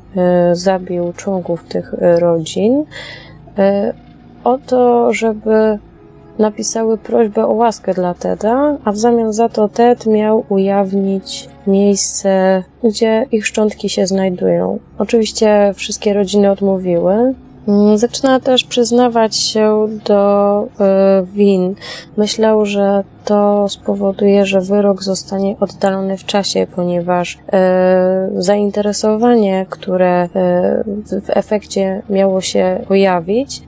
zabił 0.52 1.12
członków 1.12 1.64
tych 1.64 1.94
rodzin, 2.18 2.84
o 4.44 4.58
to, 4.66 5.12
żeby 5.12 5.78
napisały 6.38 6.98
prośbę 6.98 7.46
o 7.46 7.52
łaskę 7.52 7.94
dla 7.94 8.14
Teda, 8.14 8.76
a 8.84 8.92
w 8.92 8.98
zamian 8.98 9.32
za 9.32 9.48
to 9.48 9.68
Ted 9.68 10.06
miał 10.06 10.44
ujawnić 10.48 11.48
miejsce, 11.66 12.62
gdzie 12.84 13.26
ich 13.32 13.46
szczątki 13.46 13.88
się 13.88 14.06
znajdują. 14.06 14.78
Oczywiście 14.98 15.72
wszystkie 15.74 16.14
rodziny 16.14 16.50
odmówiły, 16.50 17.34
zaczyna 17.94 18.40
też 18.40 18.64
przyznawać 18.64 19.36
się 19.36 19.88
do 20.04 20.62
y, 21.22 21.26
win. 21.26 21.74
Myślał, 22.16 22.66
że 22.66 23.04
to 23.24 23.68
spowoduje, 23.68 24.46
że 24.46 24.60
wyrok 24.60 25.02
zostanie 25.02 25.56
oddalony 25.60 26.16
w 26.16 26.24
czasie, 26.24 26.66
ponieważ 26.76 27.34
y, 27.34 27.38
zainteresowanie, 28.42 29.66
które 29.70 30.24
y, 30.24 30.28
w 31.20 31.30
efekcie 31.30 32.02
miało 32.10 32.40
się 32.40 32.84
pojawić, 32.88 33.62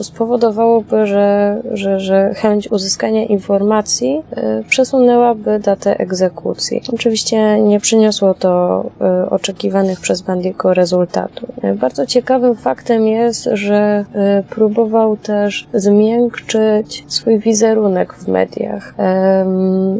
spowodowałoby, 0.00 1.06
że, 1.06 1.56
że, 1.72 2.00
że 2.00 2.34
chęć 2.34 2.72
uzyskania 2.72 3.24
informacji 3.24 4.22
przesunęłaby 4.68 5.58
datę 5.58 5.98
egzekucji. 5.98 6.82
Oczywiście 6.94 7.60
nie 7.62 7.80
przyniosło 7.80 8.34
to 8.34 8.84
oczekiwanych 9.30 10.00
przez 10.00 10.22
Bandiego 10.22 10.74
rezultatu. 10.74 11.46
Bardzo 11.76 12.06
ciekawym 12.06 12.56
faktem 12.56 12.87
faktem 12.88 13.06
jest, 13.06 13.48
że 13.52 14.04
e, 14.14 14.42
próbował 14.50 15.16
też 15.16 15.68
zmiękczyć 15.74 17.04
swój 17.08 17.38
wizerunek 17.38 18.14
w 18.14 18.28
mediach. 18.28 18.94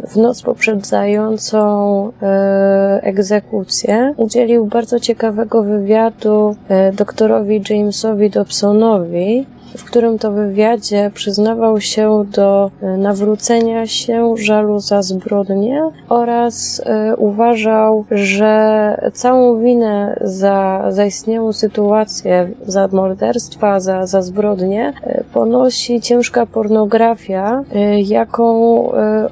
W 0.09 0.17
noc 0.17 0.43
poprzedzającą 0.43 2.13
e, 2.23 3.01
egzekucję 3.03 4.15
udzielił 4.17 4.67
bardzo 4.67 5.01
ciekawego 5.01 5.63
wywiadu 5.63 6.57
e, 6.69 6.93
doktorowi 6.93 7.63
Jamesowi 7.71 8.31
Dobsonowi, 8.31 9.47
w 9.77 9.85
którym 9.85 10.19
to 10.19 10.33
wywiadzie 10.33 11.11
przyznawał 11.15 11.81
się 11.81 12.25
do 12.33 12.71
e, 12.83 12.97
nawrócenia 12.97 13.87
się, 13.87 14.35
żalu 14.37 14.79
za 14.79 15.03
zbrodnie 15.03 15.83
oraz 16.09 16.83
e, 16.87 17.17
uważał, 17.17 18.05
że 18.11 19.11
całą 19.13 19.61
winę 19.61 20.19
za 20.21 20.85
zaistniałą 20.89 21.53
sytuację, 21.53 22.49
za 22.67 22.89
morderstwa, 22.93 23.81
za, 23.81 24.07
za 24.07 24.23
zbrodnie 24.23 24.93
e, 25.03 25.25
ponosi 25.33 26.01
ciężka 26.01 26.47
pornografia, 26.47 27.65
jaką 28.05 28.49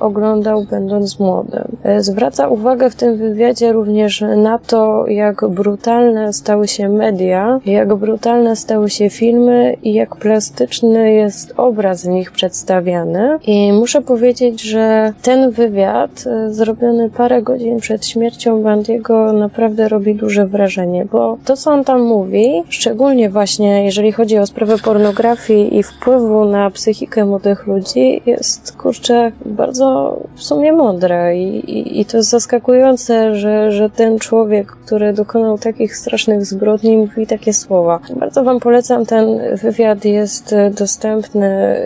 oglądał 0.00 0.64
będąc 0.70 1.18
młodym. 1.20 1.76
Zwraca 1.98 2.48
uwagę 2.48 2.90
w 2.90 2.94
tym 2.96 3.16
wywiadzie 3.16 3.72
również 3.72 4.24
na 4.36 4.58
to, 4.58 5.06
jak 5.06 5.48
brutalne 5.48 6.32
stały 6.32 6.68
się 6.68 6.88
media, 6.88 7.60
jak 7.66 7.94
brutalne 7.94 8.56
stały 8.56 8.90
się 8.90 9.10
filmy 9.10 9.76
i 9.82 9.94
jak 9.94 10.16
plastyczny 10.26 11.12
jest 11.12 11.54
obraz 11.56 12.04
w 12.04 12.08
nich 12.08 12.32
przedstawiany. 12.32 13.38
I 13.46 13.72
muszę 13.72 14.02
powiedzieć, 14.02 14.62
że 14.62 15.12
ten 15.22 15.50
wywiad, 15.50 16.24
e, 16.26 16.52
zrobiony 16.52 17.10
parę 17.10 17.42
godzin 17.42 17.80
przed 17.80 18.06
śmiercią 18.06 18.62
Bandiego, 18.62 19.32
naprawdę 19.32 19.88
robi 19.88 20.14
duże 20.14 20.46
wrażenie, 20.46 21.06
bo 21.12 21.38
to, 21.44 21.56
co 21.56 21.70
on 21.70 21.84
tam 21.84 22.02
mówi, 22.02 22.62
szczególnie 22.68 23.30
właśnie 23.30 23.84
jeżeli 23.84 24.12
chodzi 24.12 24.38
o 24.38 24.46
sprawę 24.46 24.78
pornografii 24.78 25.76
i 25.76 25.82
wpływu 25.82 26.44
na 26.44 26.70
psychikę 26.70 27.24
młodych 27.24 27.66
ludzi, 27.66 28.20
jest 28.26 28.76
kurczę 28.76 29.32
bardzo 29.44 30.16
w 30.34 30.42
sumie 30.42 30.72
mądre 30.72 31.36
i, 31.36 31.70
i, 31.70 32.00
i 32.00 32.04
to 32.04 32.16
jest 32.16 32.30
zaskakujące, 32.30 33.34
że, 33.34 33.72
że 33.72 33.90
ten 33.90 34.18
człowiek, 34.18 34.66
który 34.66 35.12
dokonał 35.12 35.58
takich 35.58 35.96
strasznych 35.96 36.46
zbrodni, 36.46 36.96
mówi 36.96 37.26
takie 37.26 37.52
słowa. 37.52 38.00
Bardzo 38.16 38.44
Wam 38.44 38.60
polecam 38.60 39.06
ten 39.06 39.40
wywiad, 39.62 40.04
jest 40.16 40.54
dostępny 40.72 41.76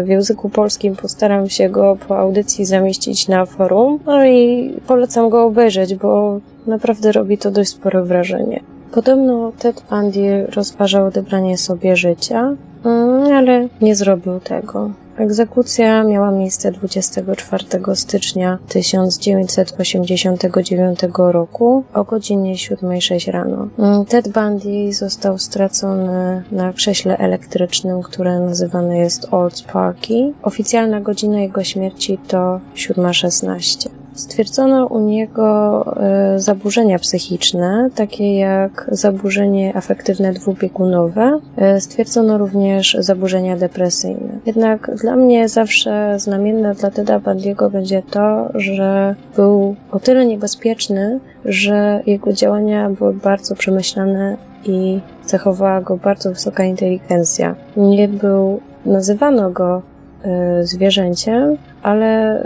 y, 0.00 0.04
w 0.04 0.08
języku 0.08 0.48
polskim. 0.48 0.96
Postaram 0.96 1.48
się 1.48 1.68
go 1.68 1.96
po 2.08 2.18
audycji 2.18 2.64
zamieścić 2.64 3.28
na 3.28 3.46
forum. 3.46 3.98
No 4.06 4.26
i 4.26 4.72
polecam 4.86 5.28
go 5.30 5.44
obejrzeć, 5.44 5.94
bo 5.94 6.40
naprawdę 6.66 7.12
robi 7.12 7.38
to 7.38 7.50
dość 7.50 7.70
spore 7.70 8.02
wrażenie. 8.02 8.60
Podobno 8.92 9.52
Ted 9.58 9.82
Bundy 9.90 10.46
rozważał 10.56 11.06
odebranie 11.06 11.58
sobie 11.58 11.96
życia, 11.96 12.54
mm, 12.84 13.32
ale 13.32 13.68
nie 13.80 13.96
zrobił 13.96 14.40
tego. 14.40 14.90
Egzekucja 15.18 16.04
miała 16.04 16.30
miejsce 16.30 16.72
24 16.72 17.64
stycznia 17.94 18.58
1989 18.68 21.00
roku 21.16 21.84
o 21.94 22.04
godzinie 22.04 22.54
7.06 22.54 23.30
rano. 23.30 23.68
Ted 24.08 24.28
Bundy 24.28 24.92
został 24.92 25.38
stracony 25.38 26.42
na 26.52 26.72
krześle 26.72 27.18
elektrycznym, 27.18 28.02
które 28.02 28.40
nazywane 28.40 28.98
jest 28.98 29.28
Old 29.30 29.58
Sparky. 29.58 30.32
Oficjalna 30.42 31.00
godzina 31.00 31.40
jego 31.40 31.64
śmierci 31.64 32.18
to 32.28 32.60
7.16. 32.74 33.88
Stwierdzono 34.18 34.86
u 34.86 35.00
niego 35.00 35.84
e, 35.96 36.40
zaburzenia 36.40 36.98
psychiczne, 36.98 37.90
takie 37.94 38.38
jak 38.38 38.86
zaburzenie 38.92 39.76
afektywne 39.76 40.32
dwubiegunowe. 40.32 41.40
E, 41.56 41.80
stwierdzono 41.80 42.38
również 42.38 42.96
zaburzenia 43.00 43.56
depresyjne. 43.56 44.38
Jednak 44.46 44.90
dla 44.94 45.16
mnie 45.16 45.48
zawsze 45.48 46.14
znamienne 46.18 46.74
dla 46.74 46.90
Teda 46.90 47.20
Bandiego 47.20 47.70
będzie 47.70 48.02
to, 48.02 48.48
że 48.54 49.14
był 49.36 49.74
o 49.92 50.00
tyle 50.00 50.26
niebezpieczny, 50.26 51.20
że 51.44 52.02
jego 52.06 52.32
działania 52.32 52.90
były 52.90 53.14
bardzo 53.14 53.54
przemyślane 53.54 54.36
i 54.64 55.00
cechowała 55.24 55.80
go 55.80 55.96
bardzo 55.96 56.30
wysoka 56.30 56.64
inteligencja. 56.64 57.54
Nie 57.76 58.08
był, 58.08 58.60
nazywano 58.86 59.50
go 59.50 59.82
e, 60.24 60.64
zwierzęciem, 60.64 61.56
ale 61.82 62.42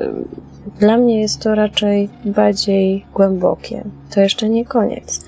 dla 0.79 0.97
mnie 0.97 1.21
jest 1.21 1.43
to 1.43 1.55
raczej 1.55 2.09
bardziej 2.25 3.07
głębokie. 3.15 3.85
To 4.15 4.21
jeszcze 4.21 4.49
nie 4.49 4.65
koniec, 4.65 5.25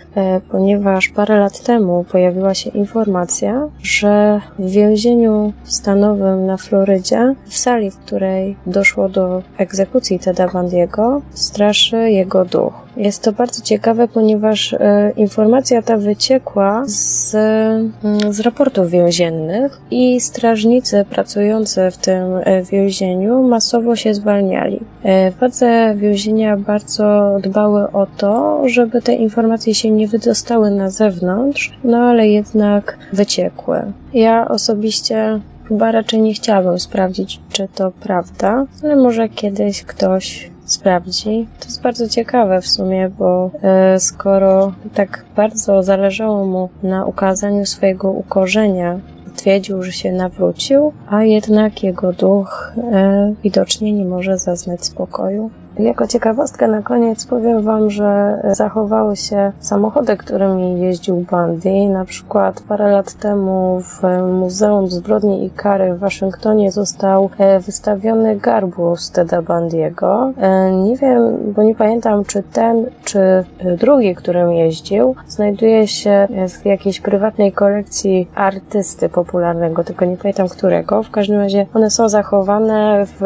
ponieważ 0.50 1.08
parę 1.08 1.40
lat 1.40 1.62
temu 1.62 2.04
pojawiła 2.12 2.54
się 2.54 2.70
informacja, 2.70 3.68
że 3.82 4.40
w 4.58 4.70
więzieniu 4.70 5.52
stanowym 5.64 6.46
na 6.46 6.56
Florydzie, 6.56 7.34
w 7.46 7.56
sali, 7.56 7.90
w 7.90 7.98
której 7.98 8.56
doszło 8.66 9.08
do 9.08 9.42
egzekucji 9.58 10.18
Teda 10.18 10.48
Bandiego, 10.48 11.22
straszy 11.34 12.10
jego 12.10 12.44
duch. 12.44 12.84
Jest 12.96 13.22
to 13.22 13.32
bardzo 13.32 13.62
ciekawe, 13.62 14.08
ponieważ 14.08 14.72
e, 14.72 15.12
informacja 15.16 15.82
ta 15.82 15.96
wyciekła 15.96 16.82
z, 16.86 17.34
mm, 17.34 18.32
z 18.32 18.40
raportów 18.40 18.90
więziennych 18.90 19.80
i 19.90 20.20
strażnicy 20.20 21.04
pracujący 21.10 21.90
w 21.90 21.96
tym 21.96 22.22
e, 22.44 22.62
więzieniu 22.62 23.42
masowo 23.42 23.96
się 23.96 24.14
zwalniali. 24.14 24.80
E, 25.04 25.30
władze 25.30 25.94
więzienia 25.96 26.56
bardzo 26.56 27.36
dbały 27.42 27.92
o 27.92 28.06
to, 28.16 28.62
żeby 28.68 29.02
te 29.02 29.14
informacje 29.14 29.74
się 29.74 29.90
nie 29.90 30.03
wydostały 30.06 30.70
na 30.70 30.90
zewnątrz, 30.90 31.72
no 31.84 31.98
ale 31.98 32.28
jednak 32.28 32.98
wyciekły. 33.12 33.92
Ja 34.12 34.48
osobiście 34.48 35.40
chyba 35.68 35.92
raczej 35.92 36.20
nie 36.20 36.34
chciałabym 36.34 36.78
sprawdzić, 36.78 37.40
czy 37.52 37.68
to 37.74 37.90
prawda, 37.90 38.66
ale 38.82 38.96
może 38.96 39.28
kiedyś 39.28 39.82
ktoś 39.82 40.50
sprawdzi. 40.64 41.46
To 41.60 41.64
jest 41.66 41.82
bardzo 41.82 42.08
ciekawe 42.08 42.60
w 42.60 42.68
sumie, 42.68 43.08
bo 43.18 43.50
e, 43.62 44.00
skoro 44.00 44.72
tak 44.94 45.24
bardzo 45.36 45.82
zależało 45.82 46.46
mu 46.46 46.68
na 46.82 47.04
ukazaniu 47.04 47.66
swojego 47.66 48.10
ukorzenia, 48.10 49.00
twierdził, 49.36 49.82
że 49.82 49.92
się 49.92 50.12
nawrócił, 50.12 50.92
a 51.08 51.24
jednak 51.24 51.82
jego 51.82 52.12
duch 52.12 52.72
e, 52.92 53.34
widocznie 53.42 53.92
nie 53.92 54.04
może 54.04 54.38
zaznać 54.38 54.84
spokoju. 54.84 55.50
Jako 55.78 56.06
ciekawostkę 56.06 56.68
na 56.68 56.82
koniec 56.82 57.26
powiem 57.26 57.62
Wam, 57.62 57.90
że 57.90 58.40
zachowały 58.52 59.16
się 59.16 59.52
samochody, 59.60 60.16
którymi 60.16 60.80
jeździł 60.80 61.16
Bundy. 61.16 61.88
Na 61.88 62.04
przykład 62.04 62.60
parę 62.68 62.92
lat 62.92 63.14
temu 63.14 63.80
w 63.80 64.02
Muzeum 64.32 64.88
Zbrodni 64.88 65.44
i 65.44 65.50
Kary 65.50 65.94
w 65.94 65.98
Waszyngtonie 65.98 66.72
został 66.72 67.30
e, 67.38 67.60
wystawiony 67.60 68.36
garbus 68.36 69.10
Teda 69.10 69.42
Bundy'ego. 69.42 70.32
E, 70.36 70.72
nie 70.72 70.96
wiem, 70.96 71.52
bo 71.56 71.62
nie 71.62 71.74
pamiętam, 71.74 72.24
czy 72.24 72.42
ten, 72.42 72.86
czy 73.04 73.44
drugi, 73.78 74.14
którym 74.14 74.52
jeździł, 74.52 75.14
znajduje 75.28 75.88
się 75.88 76.28
w 76.48 76.66
jakiejś 76.66 77.00
prywatnej 77.00 77.52
kolekcji 77.52 78.28
artysty 78.34 79.08
popularnego, 79.08 79.84
tylko 79.84 80.04
nie 80.04 80.16
pamiętam 80.16 80.48
którego. 80.48 81.02
W 81.02 81.10
każdym 81.10 81.40
razie 81.40 81.66
one 81.74 81.90
są 81.90 82.08
zachowane 82.08 83.06
w, 83.06 83.22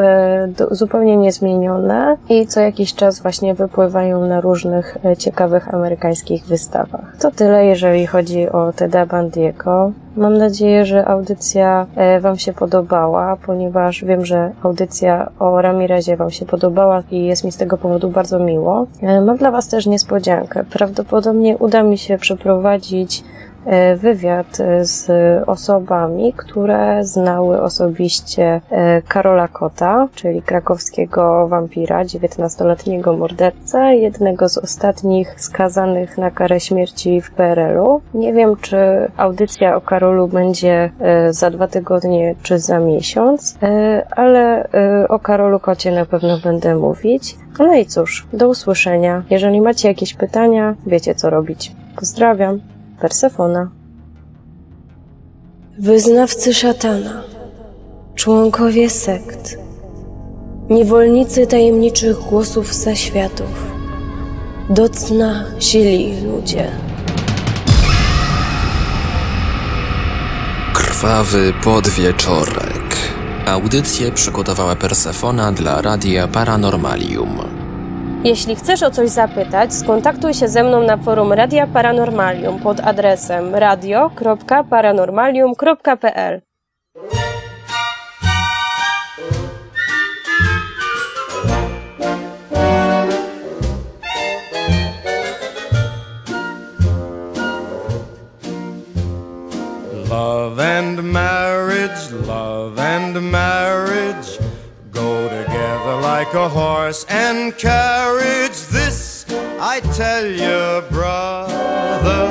zupełnie 0.71 1.17
niezmienione 1.17 2.17
i 2.29 2.38
co 2.47 2.61
jakiś 2.61 2.95
czas 2.95 3.21
właśnie 3.21 3.55
wypływają 3.55 4.27
na 4.27 4.41
różnych 4.41 4.97
e, 5.05 5.17
ciekawych 5.17 5.75
amerykańskich 5.75 6.45
wystawach. 6.45 7.17
To 7.21 7.31
tyle, 7.31 7.67
jeżeli 7.67 8.07
chodzi 8.07 8.49
o 8.49 8.73
Teda 8.73 9.07
Bandiego. 9.07 9.93
Mam 10.17 10.39
nadzieję, 10.39 10.87
że 10.87 11.07
audycja 11.07 11.87
e, 11.97 12.21
Wam 12.21 12.39
się 12.39 12.53
podobała, 12.53 13.37
ponieważ 13.47 14.05
wiem, 14.05 14.25
że 14.25 14.53
audycja 14.63 15.31
o 15.39 15.63
Ramirezie 15.63 16.17
Wam 16.17 16.31
się 16.31 16.47
podobała 16.47 17.03
i 17.11 17.25
jest 17.25 17.45
mi 17.45 17.53
z 17.53 17.57
tego 17.57 17.79
powodu 17.79 18.09
bardzo 18.11 18.39
miło. 18.39 18.87
E, 19.03 19.21
mam 19.21 19.37
dla 19.37 19.51
Was 19.51 19.69
też 19.69 19.87
niespodziankę. 19.87 20.65
Prawdopodobnie 20.65 21.59
uda 21.59 21.83
mi 21.83 21.99
się 21.99 22.19
przeprowadzić 22.19 23.25
wywiad 23.97 24.61
e, 24.61 24.85
z 24.85 25.09
osobami, 25.49 26.33
które 26.33 27.05
znały 27.05 27.63
osobiście 27.63 28.61
e, 28.71 29.03
Karola 29.03 29.49
Kota, 29.49 30.09
czyli 30.15 30.43
krakowskiego 30.43 31.49
wampira, 31.49 32.05
19-letniego 32.05 33.17
mordercę, 33.17 33.97
jednego 33.97 34.49
z 34.49 34.59
ostatnich 34.59 35.41
skazanych 35.41 36.19
na 36.19 36.31
karę 36.31 36.61
śmierci 36.61 37.21
w 37.21 37.31
PRL-u. 37.31 38.01
Nie 38.15 38.33
wiem, 38.33 38.57
czy 38.61 38.77
audycja 39.17 39.77
o 39.77 39.81
Karolu 39.81 40.29
będzie 40.29 40.91
za 41.31 41.51
dwa 41.51 41.69
tygodnie, 41.69 42.35
czy 42.43 42.59
za 42.59 42.79
miesiąc, 42.79 43.59
ale 44.11 44.69
o 45.09 45.19
Karolu 45.19 45.61
Kocie 45.61 45.93
na 45.93 46.07
pewno 46.07 46.39
będę 46.39 46.75
mówić. 46.77 47.37
No 47.59 47.75
i 47.75 47.87
cóż, 47.87 48.27
do 48.33 48.49
usłyszenia. 48.49 49.23
Jeżeli 49.31 49.61
macie 49.61 49.89
jakieś 49.89 50.15
pytania, 50.15 50.75
wiecie 50.87 51.15
co 51.15 51.31
robić. 51.31 51.73
Pozdrawiam. 51.97 52.78
Persefona. 53.01 53.71
Wyznawcy 55.79 56.55
szatana, 56.55 57.23
członkowie 58.15 58.91
sekt, 58.91 59.59
niewolnicy 60.71 61.47
tajemniczych 61.47 62.17
głosów 62.17 62.75
zaświatów, 62.75 63.73
do 64.71 64.89
cna 64.89 65.45
sili 65.59 66.21
ludzie. 66.27 66.71
Krwawy 70.75 71.53
podwieczorek. 71.65 72.97
Audycję 73.47 74.13
przygotowała 74.13 74.77
Persefona 74.77 75.53
dla 75.53 75.83
Radia 75.83 76.29
Paranormalium. 76.29 77.58
Jeśli 78.25 78.57
chcesz 78.57 78.83
o 78.83 78.91
coś 78.91 79.11
zapytać, 79.11 79.75
skontaktuj 79.75 80.35
się 80.35 80.49
ze 80.49 80.63
mną 80.63 80.83
na 80.83 80.97
forum 80.97 81.33
Radia 81.33 81.67
Paranormalium 81.67 82.59
pod 82.59 82.81
adresem 82.81 83.55
radio.paranormalium.pl. 83.55 86.41
Love 100.11 100.79
and 100.79 101.03
marriage, 101.03 102.13
love 102.27 102.79
and 102.79 103.23
marriage 103.23 104.28
like 106.19 106.35
a 106.35 106.49
horse 106.49 107.07
and 107.09 107.57
carriage. 107.57 108.59
This 108.77 109.25
I 109.61 109.79
tell 110.03 110.27
you, 110.27 110.83
brother, 110.91 112.23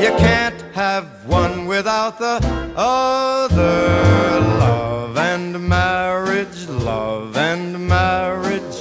you 0.00 0.12
can't 0.26 0.62
have 0.74 1.06
one 1.26 1.66
without 1.66 2.20
the 2.20 2.36
other. 2.76 4.38
Love 4.60 5.16
and 5.16 5.68
marriage, 5.68 6.68
love 6.68 7.36
and 7.36 7.88
marriage. 7.88 8.76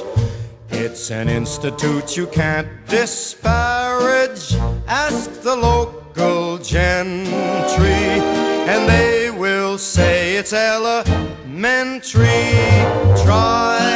It's 0.70 1.10
an 1.10 1.28
institute 1.28 2.16
you 2.16 2.28
can't 2.28 2.70
disparage. 2.88 4.54
Ask 4.88 5.42
the 5.42 5.56
local 5.56 6.60
gentry, 6.60 8.04
and 8.72 8.88
they 8.88 9.32
will 9.32 9.80
say 9.80 10.38
it's 10.38 10.54
elementary. 10.54 12.44
Try, 13.26 13.96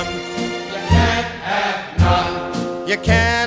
cat. 3.03 3.40